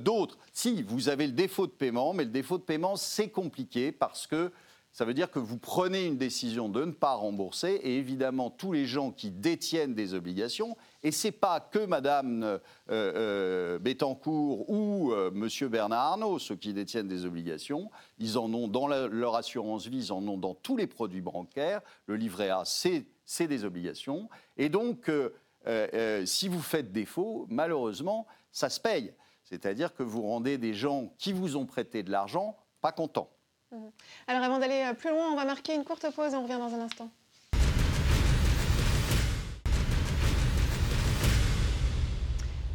d'autres. 0.00 0.38
Si, 0.52 0.82
vous 0.82 1.08
avez 1.08 1.26
le 1.26 1.32
défaut 1.32 1.66
de 1.66 1.72
paiement, 1.72 2.12
mais 2.12 2.24
le 2.24 2.30
défaut 2.30 2.56
de 2.56 2.62
paiement, 2.62 2.94
c'est 2.94 3.30
compliqué 3.30 3.90
parce 3.90 4.28
que 4.28 4.52
ça 4.92 5.06
veut 5.06 5.14
dire 5.14 5.30
que 5.30 5.38
vous 5.38 5.56
prenez 5.56 6.04
une 6.04 6.18
décision 6.18 6.68
de 6.68 6.84
ne 6.84 6.92
pas 6.92 7.14
rembourser 7.14 7.80
et 7.82 7.96
évidemment 7.96 8.50
tous 8.50 8.72
les 8.72 8.84
gens 8.84 9.10
qui 9.10 9.30
détiennent 9.30 9.94
des 9.94 10.12
obligations, 10.12 10.76
et 11.02 11.10
ce 11.10 11.28
n'est 11.28 11.32
pas 11.32 11.60
que 11.60 11.86
Madame 11.86 12.42
euh, 12.42 12.58
euh, 12.90 13.78
Bettencourt 13.78 14.68
ou 14.68 15.12
euh, 15.12 15.30
Monsieur 15.32 15.68
Bernard 15.68 16.12
Arnault, 16.12 16.38
ceux 16.38 16.56
qui 16.56 16.74
détiennent 16.74 17.08
des 17.08 17.24
obligations, 17.24 17.90
ils 18.18 18.36
en 18.36 18.52
ont 18.52 18.68
dans 18.68 18.86
leur 18.86 19.34
assurance 19.34 19.86
vie, 19.86 19.98
ils 20.06 20.12
en 20.12 20.26
ont 20.28 20.36
dans 20.36 20.54
tous 20.54 20.76
les 20.76 20.86
produits 20.86 21.22
bancaires. 21.22 21.80
Le 22.06 22.16
livret 22.16 22.50
A, 22.50 22.64
c'est 22.66 23.46
des 23.46 23.64
obligations. 23.64 24.28
Et 24.58 24.68
donc, 24.68 25.10
si 26.24 26.48
vous 26.48 26.60
faites 26.60 26.92
défaut, 26.92 27.46
malheureusement, 27.48 28.26
ça 28.50 28.68
se 28.68 28.78
paye. 28.78 29.14
C'est-à-dire 29.44 29.94
que 29.94 30.02
vous 30.02 30.22
rendez 30.22 30.58
des 30.58 30.74
gens 30.74 31.12
qui 31.18 31.32
vous 31.32 31.56
ont 31.56 31.66
prêté 31.66 32.02
de 32.02 32.10
l'argent 32.10 32.56
pas 32.82 32.92
contents. 32.92 33.30
Mmh. 33.72 33.88
Alors 34.26 34.42
avant 34.42 34.58
d'aller 34.58 34.92
plus 34.98 35.10
loin, 35.10 35.32
on 35.32 35.36
va 35.36 35.44
marquer 35.44 35.74
une 35.74 35.84
courte 35.84 36.10
pause 36.14 36.34
et 36.34 36.36
on 36.36 36.42
revient 36.42 36.58
dans 36.58 36.74
un 36.74 36.80
instant. 36.80 37.10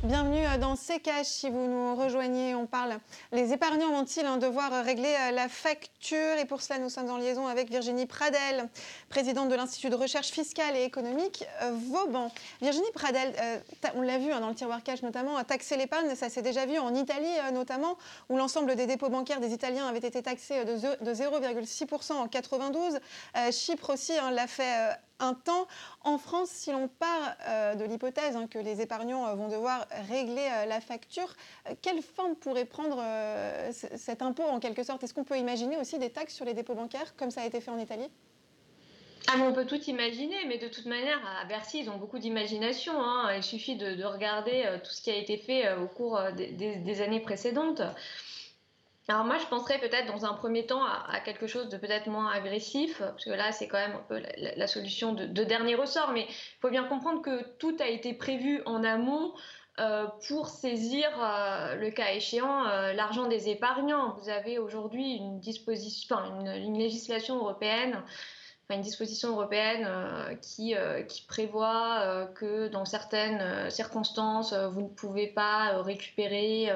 Bienvenue 0.08 0.46
euh, 0.46 0.58
dans 0.58 0.78
CKH. 0.78 1.26
Si 1.26 1.50
vous 1.50 1.68
nous 1.68 1.94
rejoignez, 1.94 2.56
on 2.56 2.66
parle. 2.66 2.98
Les 3.34 3.52
épargnants 3.52 3.92
vont-ils 3.92 4.26
hein, 4.26 4.38
devoir 4.38 4.72
régler 4.86 5.14
euh, 5.20 5.32
la 5.32 5.50
facture? 5.50 6.38
Et 6.40 6.46
pour 6.46 6.62
cela, 6.62 6.80
nous 6.80 6.90
sommes 6.90 7.10
en 7.10 7.18
liaison 7.18 7.46
avec 7.46 7.70
Virginie 7.70 8.06
Pradel, 8.06 8.70
présidente 9.10 9.50
de 9.50 9.56
l'Institut 9.56 9.90
de 9.90 9.96
recherche 9.96 10.30
fiscale 10.30 10.78
et 10.78 10.84
économique 10.84 11.44
euh, 11.62 11.72
Vauban. 11.92 12.32
Virginie 12.62 12.90
Pradel, 12.94 13.34
on 13.96 14.02
l'a 14.02 14.18
vu 14.18 14.32
hein, 14.32 14.40
dans 14.40 14.48
le 14.48 14.56
tiroir 14.56 14.82
cash 14.82 15.02
notamment, 15.02 15.44
taxer 15.44 15.76
l'épargne, 15.76 16.16
ça 16.16 16.30
s'est 16.30 16.42
déjà 16.42 16.66
vu 16.66 16.80
en 16.80 16.96
Italie 16.96 17.28
notamment, 17.52 17.98
où 18.30 18.38
l'ensemble 18.38 18.78
des 18.78 18.86
dépôts 18.86 19.10
bancaires 19.10 19.42
des 19.42 19.52
Italiens 19.52 19.88
avaient 19.88 19.98
été 20.00 20.22
taxés 20.24 20.64
de 20.64 20.78
0,6% 20.78 22.14
en 22.14 22.28
92. 22.30 23.00
Chypre 23.52 23.90
aussi 23.90 24.14
hein, 24.18 24.32
l'a 24.32 24.48
fait 24.48 24.98
un 25.20 25.34
temps. 25.34 25.68
En 26.04 26.18
France, 26.18 26.50
si 26.50 26.72
l'on 26.72 26.88
part 26.88 27.36
euh, 27.48 27.76
de 27.76 27.86
l'hypothèse 27.86 28.36
hein, 28.36 28.48
que 28.50 28.60
les 28.60 28.82
épargnants 28.82 29.28
euh, 29.28 29.36
vont 29.36 29.48
devoir 29.48 29.86
régler 30.10 30.48
euh, 30.52 30.66
la 30.66 30.82
facture, 30.82 31.34
quelle 31.82 32.02
forme 32.02 32.36
pourrait 32.36 32.66
prendre 32.66 33.04
cet 33.72 34.22
impôt 34.22 34.44
en 34.44 34.60
quelque 34.60 34.84
sorte? 34.84 35.04
Est-ce 35.04 35.14
qu'on 35.14 35.24
peut 35.24 35.38
imaginer 35.38 35.78
aussi 35.78 36.00
des 36.00 36.10
taxes 36.10 36.34
sur 36.34 36.46
les 36.46 36.54
dépôts 36.54 36.76
bancaires 36.76 37.16
comme 37.16 37.32
ça 37.32 37.42
a 37.42 37.46
été 37.46 37.62
fait 37.62 37.72
en 37.72 37.80
Italie? 37.80 38.10
Ah, 39.30 39.36
on 39.42 39.52
peut 39.52 39.66
tout 39.66 39.82
imaginer, 39.82 40.46
mais 40.48 40.58
de 40.58 40.70
toute 40.70 40.86
manière, 40.86 41.20
à 41.42 41.44
Bercy, 41.46 41.80
ils 41.80 41.90
ont 41.90 41.98
beaucoup 41.98 42.18
d'imagination. 42.18 42.94
Hein. 43.02 43.36
Il 43.36 43.44
suffit 43.44 43.76
de, 43.76 44.02
regarder 44.06 44.80
tout 44.86 44.92
ce 44.92 45.02
qui 45.02 45.12
a 45.12 45.16
été 45.16 45.38
fait 45.38 45.74
au 45.76 45.88
cours 45.88 46.18
des 46.34 47.02
années 47.02 47.20
précédentes. 47.20 47.82
Alors 49.10 49.24
moi, 49.24 49.38
je 49.38 49.46
penserais 49.46 49.80
peut-être 49.80 50.06
dans 50.08 50.26
un 50.26 50.34
premier 50.34 50.66
temps 50.66 50.84
à, 50.84 51.22
quelque 51.22 51.48
chose 51.48 51.70
de 51.70 51.78
peut-être 51.78 52.08
moins 52.08 52.30
agressif, 52.30 53.00
parce 53.00 53.24
que 53.24 53.30
là, 53.30 53.54
c'est 53.54 53.70
quand 53.70 53.78
même 53.78 53.96
un 53.96 54.06
peu 54.10 54.22
la, 54.38 54.68
solution 54.68 55.14
de, 55.14 55.44
dernier 55.46 55.76
ressort, 55.76 56.12
mais 56.12 56.26
il 56.28 56.60
faut 56.62 56.70
bien 56.70 56.84
comprendre 56.84 57.22
que 57.22 57.44
tout 57.58 57.76
a 57.80 57.88
été 57.88 58.14
prévu 58.14 58.62
en 58.66 58.84
amont 58.84 59.34
euh, 59.80 60.08
pour 60.28 60.50
saisir, 60.50 61.08
euh, 61.22 61.76
le 61.76 61.90
cas 61.92 62.12
échéant, 62.12 62.66
euh, 62.68 62.92
l'argent 62.94 63.28
des 63.28 63.48
épargnants. 63.48 64.18
Vous 64.20 64.28
avez 64.30 64.60
aujourd'hui 64.60 65.16
une, 65.16 65.40
disposition, 65.40 66.18
une 66.46 66.78
législation 66.78 67.38
européenne 67.38 68.04
une 68.76 68.82
disposition 68.82 69.30
européenne 69.30 69.86
euh, 69.88 70.36
qui, 70.42 70.76
euh, 70.76 71.02
qui, 71.02 71.22
prévoit 71.22 72.02
euh, 72.02 72.26
que 72.26 72.68
dans 72.68 72.86
certaines 72.86 73.70
circonstances, 73.70 74.54
vous 74.54 74.82
ne 74.82 74.88
pouvez 74.88 75.28
pas 75.28 75.82
récupérer 75.82 76.70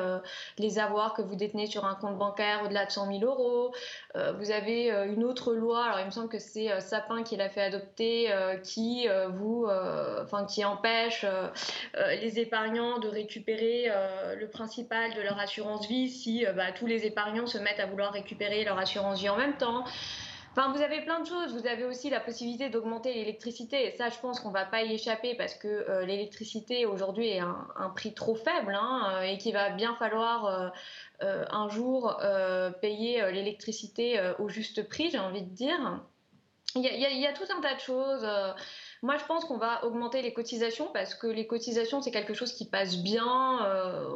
les 0.57 0.79
avoirs 0.79 1.13
que 1.13 1.21
vous 1.21 1.36
détenez 1.36 1.67
sur 1.67 1.86
un 1.86 1.95
compte 1.95 2.17
bancaire 2.17 2.62
au-delà 2.63 2.86
de 2.86 2.91
100 2.91 3.19
000 3.19 3.25
euros. 3.25 3.74
vous 4.15 4.51
avez 4.51 4.89
une 4.89 5.24
autre 5.24 5.53
loi, 5.53 5.86
alors 5.86 6.00
il 6.00 6.05
me 6.05 6.12
semble 6.12 6.29
que 6.29 6.39
c'est 6.39 6.79
Sapin 6.79 7.24
qui 7.24 7.36
l'a 7.36 7.50
fait 7.50 7.62
adopter, 7.62 8.29
qui, 8.63 9.07
vous, 9.29 9.67
enfin, 10.21 10.45
qui 10.45 10.63
empêche 10.65 11.25
les 11.93 12.39
épargnants 12.39 13.00
de 13.00 13.07
récupérer 13.07 13.91
le 14.38 14.48
principal 14.48 15.13
de 15.13 15.21
leur 15.21 15.39
assurance 15.39 15.88
vie 15.88 16.10
si 16.10 16.45
bah, 16.55 16.71
tous 16.71 16.88
les 16.88 17.05
épargnants 17.05 17.48
se 17.48 17.57
mettent 17.57 17.79
à 17.79 17.85
vouloir 17.85 18.13
récupérer 18.13 18.63
leur 18.63 18.77
assurance 18.77 19.20
vie 19.20 19.29
en 19.29 19.37
même 19.37 19.57
temps. 19.57 19.85
Enfin, 20.51 20.74
vous 20.74 20.81
avez 20.81 21.00
plein 21.01 21.22
de 21.22 21.25
choses. 21.25 21.53
Vous 21.53 21.66
avez 21.66 21.85
aussi 21.85 22.09
la 22.09 22.20
possibilité 22.20 22.70
d'augmenter 22.70 23.14
l'électricité. 23.14 23.87
Et 23.87 23.92
ça, 23.92 24.09
je 24.09 24.20
pense 24.20 24.42
qu'on 24.42 24.50
ne 24.50 24.53
va 24.53 24.66
pas 24.66 24.83
y 24.83 24.94
échapper 24.94 25.33
parce 25.35 25.55
que 25.55 25.68
euh, 25.68 26.05
l'électricité 26.05 26.85
aujourd'hui 26.85 27.29
est 27.29 27.40
un, 27.40 27.68
un, 27.77 27.90
prix 27.90 28.14
trop 28.14 28.35
faible 28.35 28.75
hein, 28.75 29.14
euh, 29.14 29.22
et 29.22 29.37
qu'il 29.37 29.53
va 29.53 29.70
bien 29.70 29.96
falloir 29.96 30.72
euh, 31.22 31.46
un 31.50 31.70
jour 31.70 32.20
payer 32.81 33.31
l'électricité 33.31 34.20
au 34.40 34.50
juste 34.50 34.87
prix, 34.90 35.11
j'ai 35.11 35.20
envie 35.20 35.44
de 35.44 35.53
dire. 35.53 36.01
Il 36.75 36.81
y, 36.81 36.87
a, 36.87 37.09
il 37.09 37.20
y, 37.20 37.27
a, 37.27 37.33
tout 37.33 37.44
un 37.55 37.61
tas 37.61 37.75
de 37.75 37.79
choses. 37.79 38.25
Moi, 39.03 39.18
je 39.18 39.25
pense 39.25 39.46
qu'on 39.46 39.57
va 39.57 39.85
augmenter 39.85 40.22
les 40.24 40.33
cotisations 40.33 40.87
parce 40.94 41.14
que 41.14 41.27
les 41.27 41.46
cotisations, 41.46 42.01
c'est 42.01 42.11
quelque 42.11 42.33
chose 42.33 42.53
qui 42.53 42.66
passe 42.66 42.98
bien. 42.98 43.59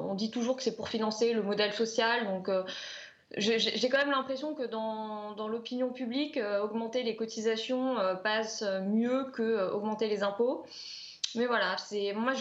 on 0.02 0.16
dit 0.16 0.32
toujours 0.32 0.56
que 0.56 0.64
c'est 0.64 0.76
pour 0.76 0.90
financer 0.90 1.34
le 1.34 1.44
modèle 1.44 1.74
social. 1.74 2.26
Donc, 2.26 2.50
j'ai 3.38 3.90
quand 3.90 3.98
même 3.98 4.12
l'impression 4.12 4.54
que 4.54 4.64
dans, 4.64 5.48
l'opinion 5.48 5.92
publique, 5.92 6.38
euh, 6.38 6.62
augmenter 6.62 7.04
les 7.04 7.16
cotisations 7.16 7.98
euh, 7.98 8.16
passe 8.16 8.64
mieux 8.84 9.26
que 9.34 9.42
euh, 9.42 9.72
augmenter 9.72 10.08
les 10.08 10.24
impôts. 10.24 10.66
Mais 11.34 11.48
voilà, 11.48 11.76
c'est 11.78 12.14
moi 12.14 12.32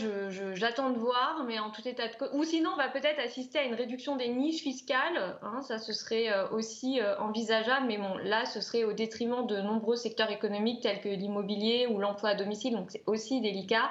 j'attends 0.55 0.91
de 0.91 0.99
voir, 0.99 1.43
mais 1.49 1.59
en 1.59 1.71
tout 1.71 1.87
état 1.89 2.07
de 2.07 2.15
ou 2.37 2.45
sinon 2.45 2.71
on 2.75 2.77
va 2.77 2.89
peut-être 2.89 3.19
assister 3.19 3.59
à 3.59 3.65
une 3.65 3.75
réduction 3.75 4.15
des 4.15 4.29
niches 4.29 4.63
fiscales. 4.63 5.37
Hein, 5.43 5.63
ça 5.63 5.79
ce 5.79 5.93
serait 5.93 6.29
aussi 6.53 7.01
envisageable, 7.19 7.87
mais 7.89 7.99
bon 7.99 8.17
là 8.19 8.45
ce 8.45 8.61
serait 8.61 8.85
au 8.85 8.93
détriment 8.93 9.49
de 9.49 9.57
nombreux 9.57 9.97
secteurs 9.97 10.31
économiques 10.31 10.81
tels 10.81 11.01
que 11.01 11.09
l'immobilier 11.09 11.89
ou 11.89 11.99
l'emploi 11.99 12.31
à 12.31 12.35
domicile, 12.37 12.75
donc 12.75 12.93
c'est 12.93 13.03
aussi 13.07 13.41
délicat. 13.41 13.91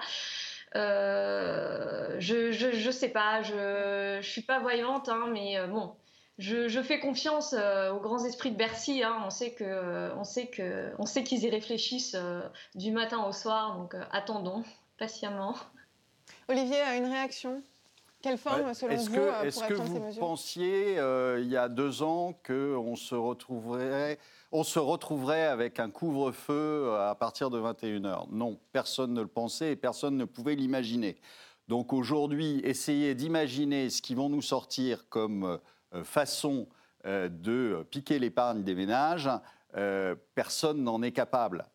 je, 0.73 2.17
je, 2.19 2.91
sais 2.91 3.09
pas, 3.09 3.41
je 3.41 4.19
je 4.21 4.29
suis 4.29 4.43
pas 4.43 4.59
voyante, 4.59 5.09
hein, 5.09 5.27
mais 5.33 5.57
bon 5.67 5.95
je, 6.39 6.81
fais 6.81 6.99
confiance 6.99 7.53
euh, 7.53 7.91
aux 7.91 7.99
grands 7.99 8.23
esprits 8.25 8.51
de 8.51 8.57
Bercy. 8.57 9.03
Hein. 9.03 9.21
On 9.25 9.29
sait 9.29 9.51
que, 9.51 10.11
on 10.15 10.23
sait 10.23 10.47
que, 10.47 10.91
on 10.97 11.05
sait 11.05 11.23
qu'ils 11.23 11.43
y 11.43 11.49
réfléchissent 11.49 12.15
euh, 12.15 12.41
du 12.75 12.91
matin 12.91 13.23
au 13.25 13.31
soir. 13.31 13.77
Donc 13.77 13.93
euh, 13.93 14.03
attendons 14.11 14.63
patiemment. 14.97 15.55
Olivier, 16.49 16.81
une 16.97 17.05
réaction? 17.05 17.61
Quelle 18.21 18.37
forme, 18.37 18.73
selon 18.73 18.95
vous, 18.95 19.11
que, 19.11 19.45
Est-ce 19.45 19.63
que 19.65 19.73
vous 19.73 20.13
pensiez, 20.17 20.93
il 20.93 21.49
y 21.49 21.57
a 21.57 21.67
deux 21.67 22.03
ans, 22.03 22.33
qu'on 22.47 22.95
se 22.95 23.15
retrouverait, 23.15 24.17
on 24.53 24.63
se 24.63 24.79
retrouverait 24.79 25.45
avec 25.45 25.77
un 25.81 25.89
couvre-feu 25.89 26.95
à 27.01 27.15
partir 27.15 27.49
de 27.49 27.59
21h 27.59 28.27
Non, 28.31 28.57
personne 28.71 29.13
ne 29.13 29.19
le 29.19 29.27
pensait 29.27 29.73
et 29.73 29.75
personne 29.75 30.15
ne 30.15 30.23
pouvait 30.23 30.55
l'imaginer. 30.55 31.17
Donc 31.67 31.93
aujourd'hui, 31.93 32.59
essayez 32.63 33.15
d'imaginer 33.15 33.89
ce 33.89 34.01
qu'ils 34.01 34.17
vont 34.17 34.29
nous 34.29 34.41
sortir 34.41 35.07
comme 35.09 35.45
euh, 35.45 35.57
façon 36.03 36.67
euh, 37.05 37.29
de 37.29 37.85
piquer 37.91 38.19
l'épargne 38.19 38.63
des 38.63 38.75
ménages, 38.75 39.29
euh, 39.75 40.15
personne 40.35 40.83
n'en 40.83 41.01
est 41.01 41.11
capable. 41.11 41.65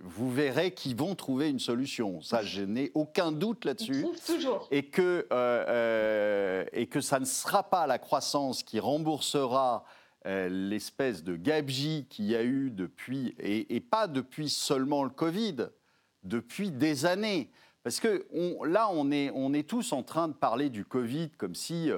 vous 0.00 0.30
verrez 0.30 0.72
qu'ils 0.72 0.96
vont 0.96 1.14
trouver 1.14 1.50
une 1.50 1.58
solution. 1.58 2.20
Ça, 2.22 2.42
je 2.42 2.62
n'ai 2.62 2.90
aucun 2.94 3.32
doute 3.32 3.64
là-dessus. 3.64 4.06
Toujours. 4.24 4.68
Et 4.70 4.84
que, 4.84 5.26
et 6.72 6.86
que 6.86 7.00
ça 7.00 7.20
ne 7.20 7.24
sera 7.24 7.64
pas 7.64 7.86
la 7.86 7.98
croissance 7.98 8.62
qui 8.62 8.80
remboursera 8.80 9.84
l'espèce 10.24 11.24
de 11.24 11.36
gabegie 11.36 12.06
qu'il 12.08 12.26
y 12.26 12.36
a 12.36 12.44
eu 12.44 12.70
depuis, 12.70 13.34
et, 13.38 13.74
et, 13.74 13.80
pas 13.80 14.06
depuis 14.06 14.48
seulement 14.48 15.02
le 15.02 15.10
Covid, 15.10 15.68
depuis 16.22 16.70
des 16.70 17.06
années. 17.06 17.50
Parce 17.82 18.00
que 18.00 18.26
là, 18.66 18.90
on 18.92 19.10
est, 19.10 19.30
on 19.34 19.54
est 19.54 19.66
tous 19.66 19.92
en 19.92 20.02
train 20.02 20.28
de 20.28 20.34
parler 20.34 20.68
du 20.68 20.84
Covid 20.84 21.30
comme 21.30 21.54
si 21.54 21.90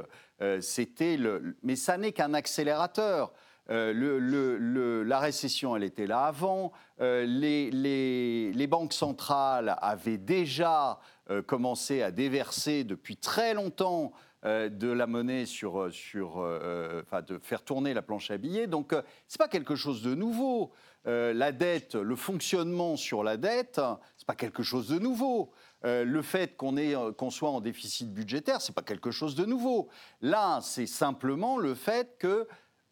euh, 0.42 0.60
c'était. 0.60 1.18
Mais 1.62 1.76
ça 1.76 1.98
n'est 1.98 2.12
qu'un 2.12 2.34
accélérateur. 2.34 3.32
Euh, 3.70 5.04
la 5.04 5.18
récession, 5.20 5.76
elle 5.76 5.84
était 5.84 6.06
là 6.06 6.24
avant. 6.24 6.72
Euh, 7.00 7.24
les, 7.24 7.70
les, 7.70 8.66
banques 8.66 8.92
centrales 8.92 9.76
avaient 9.80 10.18
déjà 10.18 10.98
commencé 11.46 12.02
à 12.02 12.10
déverser 12.10 12.82
depuis 12.82 13.16
très 13.16 13.54
longtemps 13.54 14.12
de 14.42 14.90
la 14.90 15.06
monnaie 15.06 15.46
sur, 15.46 15.92
sur 15.92 16.38
enfin, 16.38 17.22
de 17.22 17.38
faire 17.38 17.62
tourner 17.62 17.94
la 17.94 18.02
planche 18.02 18.30
à 18.32 18.38
billets. 18.38 18.66
Donc, 18.66 18.94
c'est 19.28 19.38
pas 19.38 19.48
quelque 19.48 19.76
chose 19.76 20.02
de 20.02 20.14
nouveau. 20.16 20.72
la 21.04 21.52
dette, 21.52 21.94
le 21.94 22.16
fonctionnement 22.16 22.96
sur 22.96 23.22
la 23.22 23.36
dette, 23.36 23.80
c'est 24.16 24.26
pas 24.26 24.34
quelque 24.34 24.64
chose 24.64 24.88
de 24.88 24.98
nouveau. 24.98 25.52
Le 25.82 26.22
fait 26.22 26.56
qu'on 26.56 26.74
qu'on 27.12 27.30
soit 27.30 27.50
en 27.50 27.60
déficit 27.60 28.12
budgétaire, 28.12 28.60
c'est 28.60 28.74
pas 28.74 28.82
quelque 28.82 29.10
chose 29.10 29.34
de 29.34 29.44
nouveau. 29.44 29.88
Là, 30.20 30.60
c'est 30.62 30.86
simplement 30.86 31.58
le 31.58 31.74
fait 31.74 32.16
que 32.18 32.46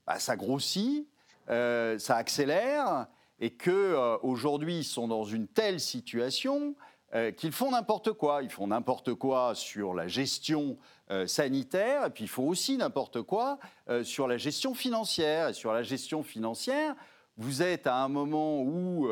bah, 0.06 0.18
ça 0.18 0.36
grossit, 0.36 1.06
ça 1.48 2.16
accélère 2.16 3.08
et 3.40 3.50
qu'aujourd'hui, 3.50 4.74
euh, 4.74 4.78
ils 4.78 4.84
sont 4.84 5.08
dans 5.08 5.24
une 5.24 5.46
telle 5.46 5.80
situation 5.80 6.74
euh, 7.14 7.30
qu'ils 7.30 7.52
font 7.52 7.70
n'importe 7.70 8.12
quoi. 8.12 8.42
Ils 8.42 8.50
font 8.50 8.66
n'importe 8.66 9.14
quoi 9.14 9.54
sur 9.54 9.94
la 9.94 10.08
gestion 10.08 10.76
euh, 11.10 11.26
sanitaire, 11.26 12.04
et 12.04 12.10
puis 12.10 12.24
ils 12.24 12.28
font 12.28 12.48
aussi 12.48 12.76
n'importe 12.76 13.22
quoi 13.22 13.58
sur 14.02 14.28
la 14.28 14.36
gestion 14.36 14.74
financière. 14.74 15.48
Et 15.48 15.52
sur 15.54 15.72
la 15.72 15.82
gestion 15.82 16.22
financière, 16.22 16.94
vous 17.36 17.62
êtes 17.62 17.86
à 17.86 18.02
un 18.02 18.08
moment 18.08 18.60
où 18.60 19.08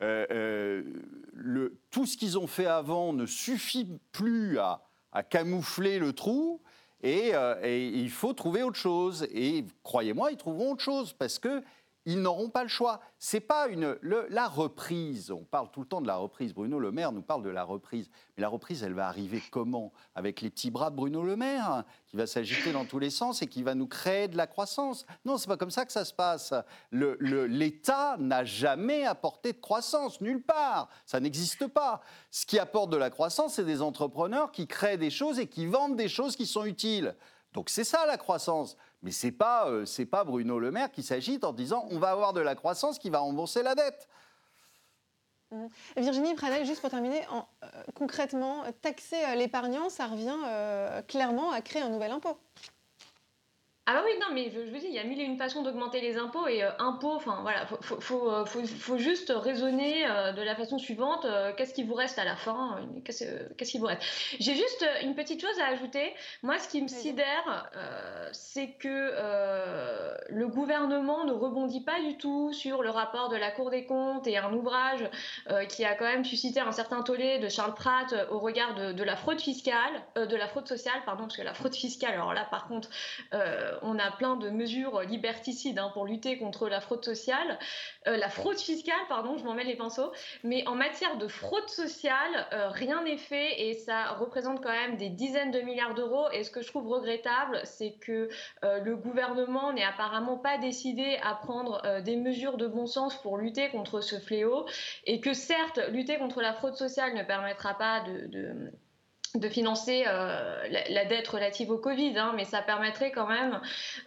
le, 0.00 1.78
tout 1.90 2.06
ce 2.06 2.16
qu'ils 2.16 2.38
ont 2.38 2.46
fait 2.46 2.66
avant 2.66 3.12
ne 3.12 3.26
suffit 3.26 3.98
plus 4.12 4.58
à, 4.58 4.82
camoufler 5.28 5.98
le 5.98 6.12
trou. 6.12 6.60
Et, 7.02 7.32
et, 7.62 7.86
il 7.86 8.10
faut 8.10 8.32
trouver 8.32 8.62
autre 8.62 8.76
chose. 8.76 9.26
Et 9.32 9.64
croyez-moi, 9.82 10.32
ils 10.32 10.36
trouveront 10.36 10.72
autre 10.72 10.82
chose 10.82 11.12
parce 11.12 11.38
que 11.38 11.62
ils 12.06 12.20
n'auront 12.20 12.48
pas 12.48 12.62
le 12.62 12.68
choix. 12.68 13.00
C'est 13.18 13.40
pas 13.40 13.68
une 13.68 13.96
la 14.02 14.48
reprise. 14.48 15.30
On 15.30 15.44
parle 15.44 15.70
tout 15.70 15.80
le 15.80 15.86
temps 15.86 16.00
de 16.00 16.06
la 16.06 16.16
reprise. 16.16 16.54
Bruno 16.54 16.78
Le 16.78 16.90
Maire 16.90 17.12
nous 17.12 17.22
parle 17.22 17.42
de 17.42 17.50
la 17.50 17.64
reprise, 17.64 18.10
mais 18.36 18.40
la 18.40 18.48
reprise, 18.48 18.82
elle 18.82 18.94
va 18.94 19.06
arriver 19.06 19.42
comment? 19.50 19.92
Avec 20.14 20.40
les 20.40 20.50
petits 20.50 20.70
bras 20.70 20.90
de 20.90 20.96
Bruno 20.96 21.22
Le 21.22 21.36
Maire, 21.36 21.70
hein, 21.70 21.84
qui 22.06 22.16
va 22.16 22.26
s'agiter 22.26 22.72
dans 22.72 22.84
tous 22.84 22.98
les 22.98 23.10
sens 23.10 23.42
et 23.42 23.46
qui 23.46 23.62
va 23.62 23.74
nous 23.74 23.86
créer 23.86 24.28
de 24.28 24.36
la 24.36 24.46
croissance. 24.46 25.04
Non, 25.24 25.36
c'est 25.36 25.48
pas 25.48 25.56
comme 25.56 25.70
ça 25.70 25.84
que 25.84 25.92
ça 25.92 26.04
se 26.04 26.14
passe. 26.14 26.54
L'État 26.92 28.16
n'a 28.18 28.44
jamais 28.44 29.04
apporté 29.04 29.52
de 29.52 29.58
croissance 29.58 30.20
nulle 30.20 30.42
part. 30.42 30.88
Ça 31.04 31.20
n'existe 31.20 31.66
pas. 31.66 32.00
Ce 32.30 32.46
qui 32.46 32.58
apporte 32.58 32.90
de 32.90 32.96
la 32.96 33.10
croissance, 33.10 33.54
c'est 33.54 33.64
des 33.64 33.82
entrepreneurs 33.82 34.52
qui 34.52 34.66
créent 34.66 34.96
des 34.96 35.10
choses 35.10 35.38
et 35.38 35.46
qui 35.46 35.66
vendent 35.66 35.96
des 35.96 36.08
choses 36.08 36.36
qui 36.36 36.46
sont 36.46 36.64
utiles. 36.64 37.14
Donc 37.52 37.70
c'est 37.70 37.84
ça 37.84 38.06
la 38.06 38.16
croissance. 38.16 38.76
Mais 39.02 39.10
ce 39.10 39.26
n'est 39.26 39.32
pas, 39.32 39.68
euh, 39.68 39.84
pas 40.10 40.24
Bruno 40.24 40.58
Le 40.58 40.70
Maire 40.70 40.92
qui 40.92 41.02
s'agite 41.02 41.44
en 41.44 41.52
disant 41.52 41.86
on 41.90 41.98
va 41.98 42.10
avoir 42.10 42.32
de 42.32 42.40
la 42.40 42.54
croissance 42.54 42.98
qui 42.98 43.10
va 43.10 43.18
rembourser 43.18 43.62
la 43.62 43.74
dette. 43.74 44.08
Mmh. 45.50 45.66
Virginie 45.96 46.34
Pradel, 46.34 46.64
juste 46.64 46.80
pour 46.80 46.90
terminer, 46.90 47.22
euh, 47.32 47.68
concrètement, 47.94 48.62
taxer 48.82 49.24
euh, 49.24 49.34
l'épargnant, 49.34 49.88
ça 49.88 50.06
revient 50.06 50.36
clairement 51.08 51.50
à 51.50 51.60
créer 51.60 51.82
un 51.82 51.88
nouvel 51.88 52.12
impôt. 52.12 52.38
Ah 53.90 53.94
bah 53.94 54.02
oui, 54.04 54.12
non, 54.20 54.28
mais 54.32 54.52
je, 54.54 54.64
je, 54.64 54.70
vous 54.70 54.78
dis, 54.78 54.86
il 54.86 54.94
y 54.94 55.00
a 55.00 55.02
mille 55.02 55.20
et 55.20 55.24
une 55.24 55.36
façons 55.36 55.62
d'augmenter 55.62 56.00
les 56.00 56.16
impôts 56.16 56.46
et 56.46 56.62
euh, 56.62 56.70
impôts, 56.78 57.14
enfin 57.14 57.40
voilà, 57.42 57.66
faut, 57.66 58.00
faut, 58.00 58.30
euh, 58.30 58.44
faut, 58.44 58.64
faut, 58.64 58.98
juste 58.98 59.32
raisonner 59.34 60.06
euh, 60.06 60.30
de 60.30 60.42
la 60.42 60.54
façon 60.54 60.78
suivante, 60.78 61.26
qu'est-ce 61.56 61.74
qui 61.74 61.82
vous 61.82 61.94
reste 61.94 62.16
à 62.16 62.24
la 62.24 62.36
fin 62.36 62.78
Qu'est-ce 63.04 63.70
qui 63.72 63.78
vous 63.78 63.86
reste? 63.86 64.02
J'ai 64.38 64.54
juste 64.54 64.86
une 65.02 65.16
petite 65.16 65.40
chose 65.40 65.58
à 65.58 65.72
ajouter. 65.72 66.14
Moi, 66.44 66.58
ce 66.58 66.68
qui 66.68 66.80
me 66.80 66.86
sidère, 66.86 67.68
c'est 68.32 68.68
que 68.78 69.12
le 70.28 70.46
gouvernement 70.46 71.24
ne 71.24 71.32
rebondit 71.32 71.82
pas 71.82 72.00
du 72.00 72.16
tout 72.16 72.52
sur 72.52 72.82
le 72.82 72.90
rapport 72.90 73.28
de 73.28 73.36
la 73.36 73.50
Cour 73.50 73.70
des 73.70 73.86
comptes 73.86 74.26
et 74.28 74.36
un 74.36 74.52
ouvrage 74.52 75.08
qui 75.68 75.84
a 75.84 75.94
quand 75.94 76.04
même 76.04 76.24
suscité 76.24 76.60
un 76.60 76.72
certain 76.72 77.02
tollé 77.02 77.38
de 77.38 77.48
Charles 77.48 77.74
Pratt 77.74 78.14
au 78.30 78.38
regard 78.38 78.74
de, 78.74 78.92
de 78.92 79.02
la 79.02 79.16
fraude 79.16 79.40
fiscale, 79.40 80.02
de 80.14 80.36
la 80.36 80.46
fraude 80.46 80.68
sociale, 80.68 81.00
pardon, 81.04 81.24
parce 81.24 81.36
que 81.36 81.42
la 81.42 81.54
fraude 81.54 81.74
fiscale, 81.74 82.12
alors 82.12 82.34
là, 82.34 82.46
par 82.50 82.68
contre, 82.68 82.88
on 83.82 83.98
a 83.98 84.10
plein 84.10 84.36
de 84.36 84.50
mesures 84.50 85.00
liberticides 85.02 85.78
hein, 85.78 85.90
pour 85.92 86.06
lutter 86.06 86.38
contre 86.38 86.68
la 86.68 86.80
fraude 86.80 87.04
sociale, 87.04 87.58
euh, 88.06 88.16
la 88.16 88.28
fraude 88.28 88.58
fiscale, 88.58 89.00
pardon, 89.08 89.36
je 89.36 89.44
m'en 89.44 89.54
mets 89.54 89.64
les 89.64 89.76
pinceaux. 89.76 90.12
Mais 90.44 90.66
en 90.66 90.74
matière 90.74 91.16
de 91.16 91.28
fraude 91.28 91.68
sociale, 91.68 92.46
euh, 92.52 92.68
rien 92.70 93.02
n'est 93.02 93.18
fait 93.18 93.68
et 93.68 93.74
ça 93.74 94.12
représente 94.12 94.62
quand 94.62 94.72
même 94.72 94.96
des 94.96 95.08
dizaines 95.08 95.50
de 95.50 95.60
milliards 95.60 95.94
d'euros. 95.94 96.30
Et 96.32 96.44
ce 96.44 96.50
que 96.50 96.62
je 96.62 96.68
trouve 96.68 96.88
regrettable, 96.88 97.60
c'est 97.64 97.92
que 98.00 98.28
euh, 98.64 98.80
le 98.80 98.96
gouvernement 98.96 99.72
n'est 99.72 99.84
apparemment 99.84 100.38
pas 100.38 100.58
décidé 100.58 101.18
à 101.22 101.34
prendre 101.34 102.00
des 102.02 102.16
mesures 102.16 102.56
de 102.56 102.66
bon 102.66 102.86
sens 102.86 103.20
pour 103.20 103.38
lutter 103.38 103.70
contre 103.70 104.00
ce 104.00 104.18
fléau 104.18 104.66
et 105.04 105.20
que 105.20 105.32
certes, 105.32 105.80
lutter 105.90 106.18
contre 106.18 106.40
la 106.40 106.52
fraude 106.52 106.76
sociale 106.76 107.14
ne 107.14 107.22
permettra 107.22 107.74
pas 107.74 108.00
de 108.00 108.26
de 108.26 108.72
financer 109.48 110.04
euh, 110.06 110.66
la, 110.88 111.04
dette 111.04 111.28
relative 111.28 111.70
au 111.70 111.78
Covid, 111.78 112.18
hein, 112.18 112.32
mais 112.34 112.44
ça 112.44 112.62
permettrait 112.62 113.12
quand 113.12 113.28
même 113.28 113.60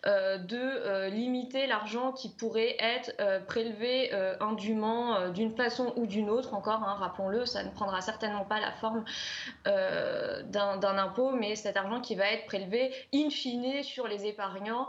euh, 0.05 0.37
de 0.37 0.57
euh, 0.57 1.09
limiter 1.09 1.65
l'argent 1.65 2.11
qui 2.11 2.29
pourrait 2.29 2.75
être 2.79 3.11
prélevé 3.45 4.11
indûment 4.39 5.29
d'une 5.29 5.55
façon 5.55 5.93
ou 5.95 6.05
d'une 6.05 6.29
autre. 6.29 6.53
Encore, 6.53 6.83
hein, 6.83 6.95
rappelons-le, 6.99 7.45
ça 7.45 7.63
ne 7.63 7.69
prendra 7.69 8.01
certainement 8.01 8.45
pas 8.45 8.59
la 8.59 8.71
forme 8.73 9.03
d'un 9.65 10.97
impôt, 10.97 11.31
mais 11.31 11.55
cet 11.55 11.77
argent 11.77 12.01
qui 12.01 12.15
va 12.15 12.25
être 12.31 12.45
prélevé 12.45 12.93
in 13.13 13.29
fine 13.29 13.83
sur 13.83 14.07
les 14.07 14.25
épargnants 14.25 14.87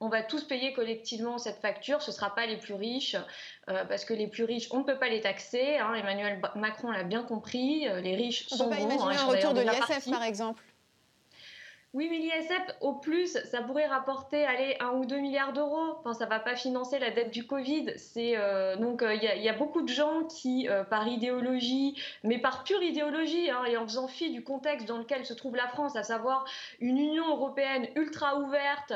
on 0.00 0.08
va 0.08 0.22
tous 0.22 0.44
payer 0.44 0.72
collectivement 0.72 1.36
cette 1.36 1.60
facture, 1.60 2.00
ce 2.00 2.10
ne 2.10 2.14
sera 2.14 2.34
pas 2.34 2.46
les 2.46 2.56
plus 2.56 2.72
riches, 2.72 3.16
euh, 3.70 3.84
parce 3.84 4.04
que 4.04 4.14
les 4.14 4.26
plus 4.26 4.44
riches, 4.44 4.68
on 4.70 4.78
ne 4.78 4.84
peut 4.84 4.98
pas 4.98 5.08
les 5.08 5.20
taxer. 5.20 5.78
Hein. 5.78 5.94
Emmanuel 5.94 6.40
Macron 6.56 6.90
l'a 6.90 7.04
bien 7.04 7.22
compris, 7.22 7.86
euh, 7.88 8.00
les 8.00 8.14
riches 8.14 8.46
on 8.52 8.56
sont 8.56 8.64
peut 8.64 8.76
pas 8.76 8.80
imaginer 8.80 9.14
hein, 9.14 9.20
un 9.20 9.26
retour 9.26 9.54
de 9.54 9.60
l'ISF, 9.60 10.10
par 10.10 10.22
exemple. 10.22 10.62
Oui, 11.92 12.08
mais 12.08 12.18
l'ISF, 12.18 12.76
au 12.80 12.94
plus, 12.94 13.36
ça 13.44 13.62
pourrait 13.62 13.86
rapporter 13.86 14.44
allez, 14.44 14.76
1 14.80 14.90
ou 14.90 15.06
2 15.06 15.18
milliards 15.18 15.52
d'euros. 15.52 15.96
Enfin, 15.98 16.14
ça 16.14 16.24
ne 16.24 16.30
va 16.30 16.38
pas 16.38 16.54
financer 16.54 16.98
la 16.98 17.10
dette 17.10 17.30
du 17.30 17.46
Covid. 17.46 17.94
Euh, 18.16 18.76
donc, 18.76 19.02
il 19.04 19.42
y, 19.42 19.48
a 19.48 19.52
beaucoup 19.52 19.82
de 19.82 19.88
gens 19.88 20.24
qui, 20.24 20.68
par 20.88 21.08
idéologie, 21.08 22.00
mais 22.22 22.38
par 22.38 22.62
pure 22.62 22.82
idéologie, 22.82 23.50
hein, 23.50 23.64
et 23.64 23.76
en 23.76 23.84
faisant 23.84 24.06
fi 24.06 24.30
du 24.30 24.44
contexte 24.44 24.86
dans 24.86 24.98
lequel 24.98 25.26
se 25.26 25.34
trouve 25.34 25.56
la 25.56 25.68
France, 25.68 25.96
à 25.96 26.02
savoir 26.02 26.44
une 26.80 26.98
Union 26.98 27.28
européenne 27.28 27.88
ultra 27.96 28.38
ouverte, 28.38 28.92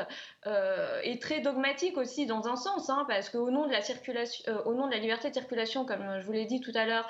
euh, 0.47 0.99
est 1.01 1.19
très 1.19 1.39
dogmatique 1.39 1.97
aussi 1.97 2.27
dans 2.27 2.47
un 2.47 2.55
sens, 2.55 2.91
hein, 2.91 3.05
parce 3.07 3.29
qu'au 3.29 3.49
nom 3.49 3.65
de 3.67 3.73
euh, 3.73 4.73
nom 4.75 4.85
de 4.85 4.91
la 4.91 4.99
liberté 4.99 5.29
de 5.29 5.33
circulation, 5.33 5.85
comme 5.85 6.19
je 6.19 6.25
vous 6.25 6.31
l'ai 6.33 6.45
dit 6.45 6.61
tout 6.61 6.71
à 6.75 6.85
l'heure, 6.85 7.07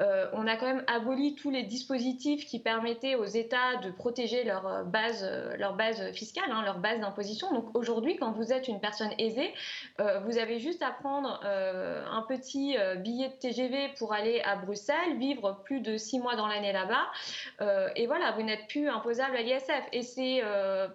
euh, 0.00 0.26
on 0.32 0.46
a 0.46 0.56
quand 0.56 0.66
même 0.66 0.84
aboli 0.86 1.34
tous 1.34 1.50
les 1.50 1.64
dispositifs 1.64 2.46
qui 2.46 2.60
permettaient 2.60 3.14
aux 3.14 3.26
États 3.26 3.76
de 3.82 3.90
protéger 3.90 4.42
leur 4.44 4.86
base, 4.86 5.27
leur 5.56 5.74
base 5.74 6.12
fiscale, 6.12 6.50
hein, 6.50 6.62
leur 6.64 6.78
base 6.78 7.00
d'imposition. 7.00 7.52
Donc 7.52 7.76
aujourd'hui, 7.76 8.16
quand 8.16 8.32
vous 8.32 8.52
êtes 8.52 8.68
une 8.68 8.80
personne 8.80 9.10
aisée, 9.18 9.52
vous 9.98 10.38
avez 10.38 10.58
juste 10.58 10.82
à 10.82 10.90
prendre 10.90 11.40
un 11.44 12.22
petit 12.22 12.76
billet 12.98 13.28
de 13.28 13.34
TGV 13.34 13.94
pour 13.98 14.12
aller 14.12 14.40
à 14.40 14.56
Bruxelles, 14.56 15.18
vivre 15.18 15.60
plus 15.64 15.80
de 15.80 15.96
six 15.96 16.18
mois 16.18 16.36
dans 16.36 16.46
l'année 16.46 16.72
là-bas, 16.72 17.90
et 17.96 18.06
voilà, 18.06 18.32
vous 18.32 18.42
n'êtes 18.42 18.66
plus 18.68 18.88
imposable 18.88 19.36
à 19.36 19.42
l'ISF. 19.42 19.84
Et 19.92 20.02
c'est, 20.02 20.42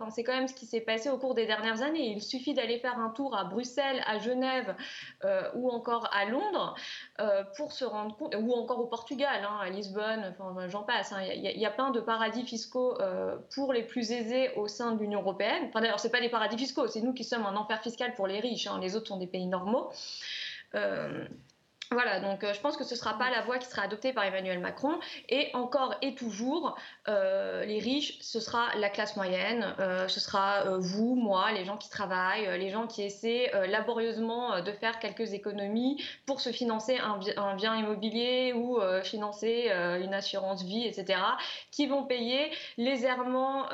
c'est 0.09 0.23
quand 0.23 0.33
même 0.33 0.47
ce 0.47 0.53
qui 0.53 0.65
s'est 0.65 0.81
passé 0.81 1.09
au 1.09 1.17
cours 1.17 1.33
des 1.33 1.45
dernières 1.45 1.81
années. 1.81 2.11
Il 2.11 2.21
suffit 2.21 2.53
d'aller 2.53 2.79
faire 2.79 2.99
un 2.99 3.09
tour 3.09 3.35
à 3.35 3.43
Bruxelles, 3.45 4.03
à 4.05 4.19
Genève 4.19 4.75
euh, 5.23 5.49
ou 5.55 5.69
encore 5.69 6.09
à 6.11 6.25
Londres 6.25 6.75
euh, 7.19 7.43
pour 7.55 7.71
se 7.71 7.85
rendre 7.85 8.15
compte, 8.15 8.35
ou 8.35 8.53
encore 8.53 8.79
au 8.79 8.87
Portugal, 8.87 9.41
hein, 9.43 9.57
à 9.61 9.69
Lisbonne, 9.69 10.33
enfin 10.37 10.67
j'en 10.67 10.83
passe. 10.83 11.11
Hein. 11.13 11.21
Il 11.33 11.41
y, 11.41 11.65
a 11.65 11.71
plein 11.71 11.91
de 11.91 11.99
paradis 11.99 12.43
fiscaux 12.43 12.99
euh, 12.99 13.37
pour 13.55 13.73
les 13.73 13.83
plus 13.83 14.11
aisés 14.11 14.22
au 14.55 14.67
sein 14.67 14.93
de 14.93 14.99
l'Union 14.99 15.21
européenne. 15.21 15.65
Enfin 15.67 15.81
d'ailleurs, 15.81 15.99
c'est 15.99 16.11
pas 16.11 16.21
des 16.21 16.29
paradis 16.29 16.57
fiscaux, 16.57 16.87
c'est 16.87 17.01
nous 17.01 17.13
qui 17.13 17.23
sommes 17.23 17.45
un 17.45 17.55
enfer 17.55 17.81
fiscal 17.81 18.13
pour 18.15 18.27
les 18.27 18.39
riches. 18.39 18.67
Hein. 18.67 18.79
Les 18.81 18.95
autres 18.95 19.07
sont 19.07 19.17
des 19.17 19.27
pays 19.27 19.47
normaux. 19.47 19.89
Voilà, 21.91 22.19
donc 22.19 22.43
euh, 22.43 22.53
je 22.53 22.59
pense 22.59 22.75
que 22.77 22.83
ce 22.83 22.93
ne 22.93 22.99
sera 22.99 23.17
pas 23.17 23.29
la 23.29 23.41
voie 23.41 23.59
qui 23.59 23.67
sera 23.67 23.83
adoptée 23.83 24.13
par 24.13 24.23
Emmanuel 24.23 24.59
Macron. 24.59 24.99
Et 25.29 25.49
encore 25.53 25.95
et 26.01 26.15
toujours, 26.15 26.75
euh, 27.07 27.65
les 27.65 27.79
riches, 27.79 28.17
ce 28.21 28.39
sera 28.39 28.75
la 28.77 28.89
classe 28.89 29.15
moyenne, 29.15 29.75
euh, 29.79 30.07
ce 30.07 30.19
sera 30.19 30.77
vous, 30.79 31.15
moi, 31.15 31.51
les 31.51 31.65
gens 31.65 31.77
qui 31.77 31.89
travaillent, 31.89 32.57
les 32.59 32.69
gens 32.69 32.87
qui 32.87 33.03
essaient 33.03 33.51
laborieusement 33.67 34.61
de 34.61 34.71
faire 34.71 34.99
quelques 34.99 35.33
économies 35.33 36.03
pour 36.25 36.41
se 36.41 36.51
financer 36.51 36.97
un, 36.97 37.19
un 37.37 37.55
bien 37.55 37.75
immobilier 37.75 38.53
ou 38.53 38.79
financer 39.03 39.69
une 40.01 40.13
assurance 40.13 40.63
vie, 40.63 40.85
etc., 40.85 41.19
qui 41.71 41.87
vont 41.87 42.03
payer 42.03 42.51
les 42.77 43.05
errements 43.05 43.67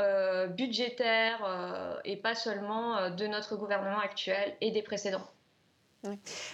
budgétaires 0.50 2.00
et 2.06 2.18
pas 2.18 2.36
seulement 2.36 3.10
de 3.10 3.28
notre 3.28 3.56
gouvernement 3.56 4.00
actuel 4.00 4.56
et 4.62 4.72
des 4.72 4.82
précédents. 4.82 5.28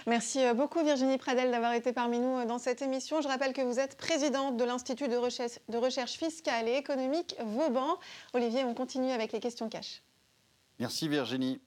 Merci 0.06 0.44
euh, 0.44 0.54
beaucoup 0.54 0.82
Virginie 0.82 1.18
Pradel 1.18 1.50
d'avoir 1.50 1.72
été 1.72 1.92
parmi 1.92 2.18
nous 2.18 2.38
euh, 2.38 2.44
dans 2.44 2.58
cette 2.58 2.82
émission. 2.82 3.20
Je 3.20 3.28
rappelle 3.28 3.52
que 3.52 3.62
vous 3.62 3.78
êtes 3.78 3.96
présidente 3.96 4.56
de 4.56 4.64
l'Institut 4.64 5.08
de 5.08 5.16
recherche, 5.16 5.58
de 5.68 5.78
recherche 5.78 6.12
fiscale 6.12 6.68
et 6.68 6.76
économique 6.76 7.36
Vauban. 7.40 7.98
Olivier, 8.34 8.64
on 8.64 8.74
continue 8.74 9.12
avec 9.12 9.32
les 9.32 9.40
questions 9.40 9.68
cash. 9.68 10.02
Merci 10.78 11.08
Virginie. 11.08 11.60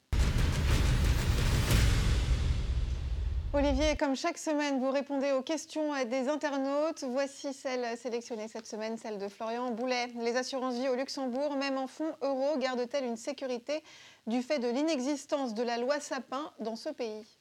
Olivier, 3.51 3.97
comme 3.97 4.15
chaque 4.15 4.37
semaine, 4.37 4.79
vous 4.79 4.91
répondez 4.91 5.31
aux 5.31 5.41
questions 5.41 5.93
des 6.05 6.29
internautes. 6.29 7.03
Voici 7.07 7.51
celle 7.51 7.97
sélectionnée 7.97 8.47
cette 8.47 8.67
semaine, 8.67 8.95
celle 8.97 9.17
de 9.17 9.27
Florian 9.27 9.71
Boulet. 9.71 10.07
Les 10.19 10.35
assurances 10.35 10.75
vie 10.75 10.87
au 10.87 10.95
Luxembourg, 10.95 11.55
même 11.55 11.79
en 11.79 11.87
fonds 11.87 12.13
euro, 12.21 12.59
gardent-elles 12.59 13.05
une 13.05 13.17
sécurité 13.17 13.83
du 14.27 14.43
fait 14.43 14.59
de 14.59 14.67
l'inexistence 14.67 15.55
de 15.55 15.63
la 15.63 15.79
loi 15.79 15.99
Sapin 15.99 16.51
dans 16.59 16.75
ce 16.75 16.89
pays? 16.89 17.38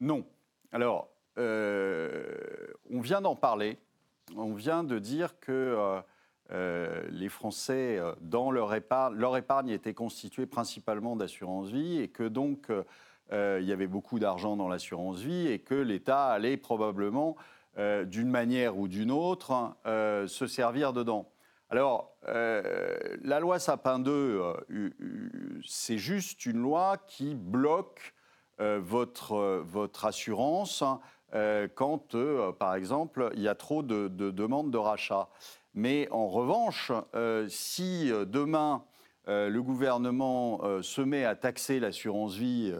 Non. 0.00 0.26
Alors, 0.72 1.08
euh, 1.38 2.24
on 2.90 3.00
vient 3.00 3.20
d'en 3.20 3.36
parler. 3.36 3.78
On 4.36 4.54
vient 4.54 4.84
de 4.84 4.98
dire 4.98 5.38
que 5.40 5.52
euh, 5.52 6.00
euh, 6.50 7.02
les 7.10 7.28
Français, 7.28 8.00
dans 8.20 8.50
leur 8.50 8.74
épargne, 8.74 9.14
leur 9.14 9.36
épargne 9.36 9.70
était 9.70 9.94
constituée 9.94 10.46
principalement 10.46 11.16
d'assurance 11.16 11.68
vie 11.68 12.00
et 12.00 12.08
que 12.08 12.24
donc 12.24 12.70
il 13.32 13.64
y 13.64 13.72
avait 13.72 13.88
beaucoup 13.88 14.20
d'argent 14.20 14.56
dans 14.56 14.68
l'assurance 14.68 15.18
vie 15.18 15.48
et 15.48 15.58
que 15.58 15.74
l'État 15.74 16.26
allait 16.26 16.56
probablement, 16.56 17.36
d'une 17.76 18.30
manière 18.30 18.78
ou 18.78 18.86
d'une 18.86 19.10
autre, 19.10 19.74
se 19.84 20.46
servir 20.46 20.92
dedans. 20.92 21.28
Alors, 21.68 22.16
la 22.22 23.40
loi 23.40 23.58
Sapin 23.58 23.98
2, 23.98 24.40
c'est 25.64 25.98
juste 25.98 26.46
une 26.46 26.58
loi 26.58 26.98
qui 27.08 27.34
bloque 27.34 28.14
votre, 28.58 29.62
votre 29.64 30.04
assurance 30.04 30.82
euh, 31.34 31.68
quand, 31.74 32.14
euh, 32.14 32.52
par 32.52 32.74
exemple, 32.74 33.30
il 33.34 33.42
y 33.42 33.48
a 33.48 33.54
trop 33.54 33.82
de, 33.82 34.08
demandes 34.08 34.70
de 34.70 34.78
rachat. 34.78 35.28
Mais 35.74 36.08
en 36.10 36.28
revanche, 36.28 36.92
euh, 37.14 37.46
si 37.48 38.10
demain 38.26 38.84
le 39.28 39.58
gouvernement 39.58 40.60
se 40.82 41.00
met 41.00 41.24
à 41.24 41.34
taxer 41.34 41.80
l'assurance 41.80 42.36
vie 42.36 42.72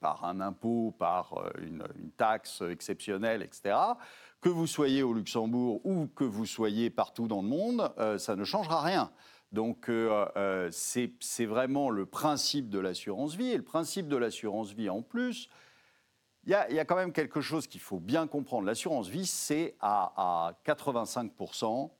par 0.00 0.24
un 0.24 0.40
impôt, 0.40 0.92
par 0.98 1.52
une, 1.60 1.84
taxe 2.16 2.62
exceptionnelle, 2.68 3.42
etc., 3.42 3.76
que 4.40 4.48
vous 4.48 4.66
soyez 4.66 5.04
au 5.04 5.12
Luxembourg 5.12 5.80
ou 5.84 6.08
que 6.08 6.24
vous 6.24 6.46
soyez 6.46 6.90
partout 6.90 7.28
dans 7.28 7.42
le 7.42 7.46
monde, 7.48 7.92
ça 8.18 8.34
ne 8.34 8.42
changera 8.42 8.82
rien. 8.82 9.12
Donc 9.52 9.90
c'est 10.70 11.46
vraiment 11.46 11.90
le 11.90 12.06
principe 12.06 12.68
de 12.68 12.78
l'assurance 12.78 13.34
vie. 13.34 13.50
Et 13.50 13.56
le 13.56 13.64
principe 13.64 14.08
de 14.08 14.16
l'assurance 14.16 14.72
vie 14.72 14.90
en 14.90 15.02
plus, 15.02 15.48
il 16.44 16.52
y, 16.52 16.54
a, 16.54 16.84
quand 16.86 16.96
même 16.96 17.12
quelque 17.12 17.42
chose 17.42 17.66
qu'il 17.66 17.80
faut 17.80 18.00
bien 18.00 18.26
comprendre. 18.26 18.66
L'assurance 18.66 19.08
vie, 19.08 19.26
c'est 19.26 19.76
à, 19.80 20.54
85% 20.64 21.90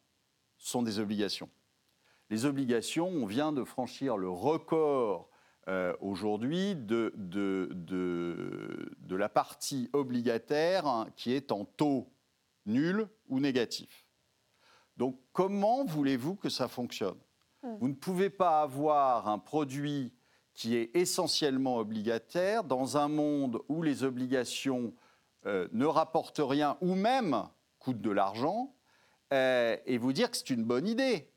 sont 0.56 0.82
des 0.82 0.98
obligations. 1.00 1.50
Les 2.30 2.46
obligations, 2.46 3.08
on 3.08 3.26
vient 3.26 3.52
de 3.52 3.62
franchir 3.62 4.16
le 4.16 4.30
record 4.30 5.28
euh, 5.68 5.94
aujourd'hui 6.00 6.76
de, 6.76 7.12
de, 7.16 7.68
de, 7.72 9.16
la 9.16 9.28
partie 9.28 9.90
obligataire 9.92 10.86
hein, 10.86 11.08
qui 11.14 11.32
est 11.32 11.52
en 11.52 11.66
taux 11.66 12.10
nul 12.64 13.06
ou 13.28 13.40
négatif. 13.40 14.06
Donc 14.96 15.20
comment 15.32 15.84
voulez-vous 15.84 16.36
que 16.36 16.48
ça 16.48 16.68
fonctionne? 16.68 17.18
Vous 17.62 17.88
ne 17.88 17.94
pouvez 17.94 18.30
pas 18.30 18.62
avoir 18.62 19.28
un 19.28 19.38
produit 19.38 20.12
qui 20.54 20.76
est 20.76 20.94
essentiellement 20.96 21.76
obligataire 21.76 22.64
dans 22.64 22.96
un 22.96 23.08
monde 23.08 23.60
où 23.68 23.82
les 23.82 24.04
obligations 24.04 24.94
euh, 25.46 25.68
ne 25.72 25.86
rapportent 25.86 26.40
rien 26.42 26.76
ou 26.80 26.94
même 26.94 27.44
coûtent 27.78 28.00
de 28.00 28.10
l'argent, 28.10 28.74
euh, 29.32 29.76
et 29.86 29.98
vous 29.98 30.12
dire 30.12 30.30
que 30.30 30.36
c'est 30.36 30.50
une 30.50 30.64
bonne 30.64 30.88
idée. 30.88 31.30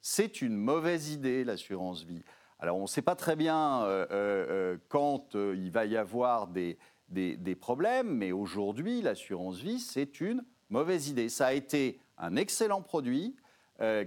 C'est 0.00 0.42
une 0.42 0.56
mauvaise 0.56 1.10
idée, 1.10 1.44
l'assurance 1.44 2.04
vie. 2.04 2.22
Alors 2.58 2.76
on 2.76 2.82
ne 2.82 2.86
sait 2.86 3.02
pas 3.02 3.16
très 3.16 3.34
bien 3.34 3.82
euh, 3.84 4.78
quand 4.88 5.34
il 5.34 5.70
va 5.70 5.86
y 5.86 5.96
avoir 5.96 6.46
des, 6.46 6.78
des, 7.08 7.36
des 7.36 7.54
problèmes, 7.56 8.16
mais 8.16 8.30
aujourd'hui, 8.32 9.02
l'assurance 9.02 9.58
vie, 9.58 9.80
c'est 9.80 10.20
une 10.20 10.44
mauvaise 10.70 11.08
idée. 11.08 11.28
Ça 11.28 11.46
a 11.46 11.52
été 11.52 12.00
un 12.18 12.36
excellent 12.36 12.82
produit 12.82 13.34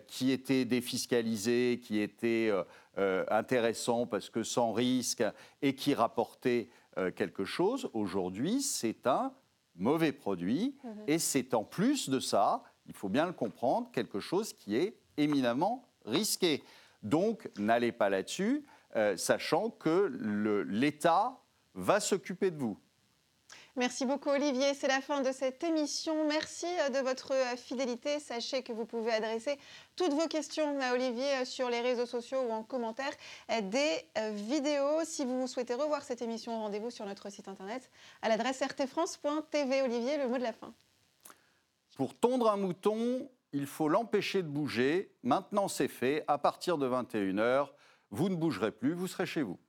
qui 0.08 0.32
était 0.32 0.64
défiscalisé, 0.64 1.82
qui 1.84 2.00
était 2.00 2.50
euh, 2.98 3.26
intéressant 3.30 4.08
parce 4.08 4.30
que 4.30 4.42
sans 4.42 4.72
risque 4.72 5.22
et 5.62 5.76
qui 5.76 5.94
rapportait 5.94 6.70
euh, 6.98 7.12
quelque 7.12 7.44
chose, 7.44 7.90
aujourd'hui, 7.92 8.62
c'est 8.62 9.06
un 9.06 9.34
mauvais 9.76 10.14
produit 10.14 10.78
mhm. 10.82 11.04
et 11.08 11.20
c'est 11.20 11.54
en 11.54 11.66
plus 11.66 12.08
de 12.08 12.22
ça, 12.22 12.64
il 12.88 12.94
faut 12.94 13.10
bien 13.10 13.26
le 13.26 13.34
comprendre, 13.34 13.92
quelque 13.92 14.22
chose 14.22 14.54
qui 14.54 14.78
est 14.78 14.98
éminemment 15.18 15.90
risqué. 16.06 16.64
Donc, 17.04 17.50
n'allez 17.58 17.92
pas 17.92 18.08
là-dessus, 18.08 18.66
euh, 18.96 19.18
sachant 19.18 19.72
que 19.72 20.10
l'État 20.70 21.38
va 21.74 22.00
s'occuper 22.00 22.50
de 22.50 22.58
vous. 22.58 22.80
Merci 23.78 24.06
beaucoup 24.06 24.30
Olivier, 24.30 24.74
c'est 24.74 24.88
la 24.88 25.02
fin 25.02 25.20
de 25.20 25.34
cette 25.34 25.62
émission. 25.62 26.26
Merci 26.30 26.66
euh, 26.66 26.90
de 26.92 27.00
votre 27.00 27.34
euh, 27.34 27.58
fidélité. 27.58 28.22
Sachez 28.22 28.64
que 28.64 28.72
vous 28.72 28.86
pouvez 28.86 29.12
adresser 29.12 29.60
toutes 29.98 30.14
vos 30.14 30.30
questions 30.30 30.80
à 30.80 30.94
Olivier 30.94 31.42
euh, 31.42 31.46
sur 31.46 31.70
les 31.70 31.82
réseaux 31.82 32.06
sociaux 32.06 32.40
ou 32.48 32.54
en 32.54 32.64
commentaire 32.64 33.12
des 33.64 34.06
vidéos. 34.32 35.04
Si 35.04 35.26
vous 35.26 35.46
souhaitez 35.48 35.74
revoir 35.74 36.04
cette 36.04 36.22
émission, 36.22 36.58
rendez-vous 36.58 36.90
sur 36.90 37.06
notre 37.06 37.30
site 37.30 37.50
internet 37.50 37.90
à 38.22 38.30
l'adresse 38.30 38.62
rtfrance.tv. 38.62 39.82
Olivier, 39.82 40.18
le 40.20 40.30
mot 40.30 40.38
de 40.38 40.44
la 40.44 40.54
fin. 40.54 40.74
Pour 41.98 42.16
tondre 42.16 42.50
un 42.50 42.58
mouton, 42.58 43.30
il 43.52 43.66
faut 43.66 43.90
l'empêcher 43.90 44.42
de 44.42 44.48
bouger. 44.48 45.12
Maintenant 45.24 45.68
c'est 45.68 45.90
fait, 45.90 46.24
à 46.30 46.38
partir 46.38 46.78
de 46.78 46.88
21h, 46.88 47.68
vous 48.10 48.30
ne 48.30 48.36
bougerez 48.36 48.72
plus, 48.72 48.94
vous 48.94 49.08
serez 49.08 49.26
chez 49.26 49.42
vous. 49.42 49.60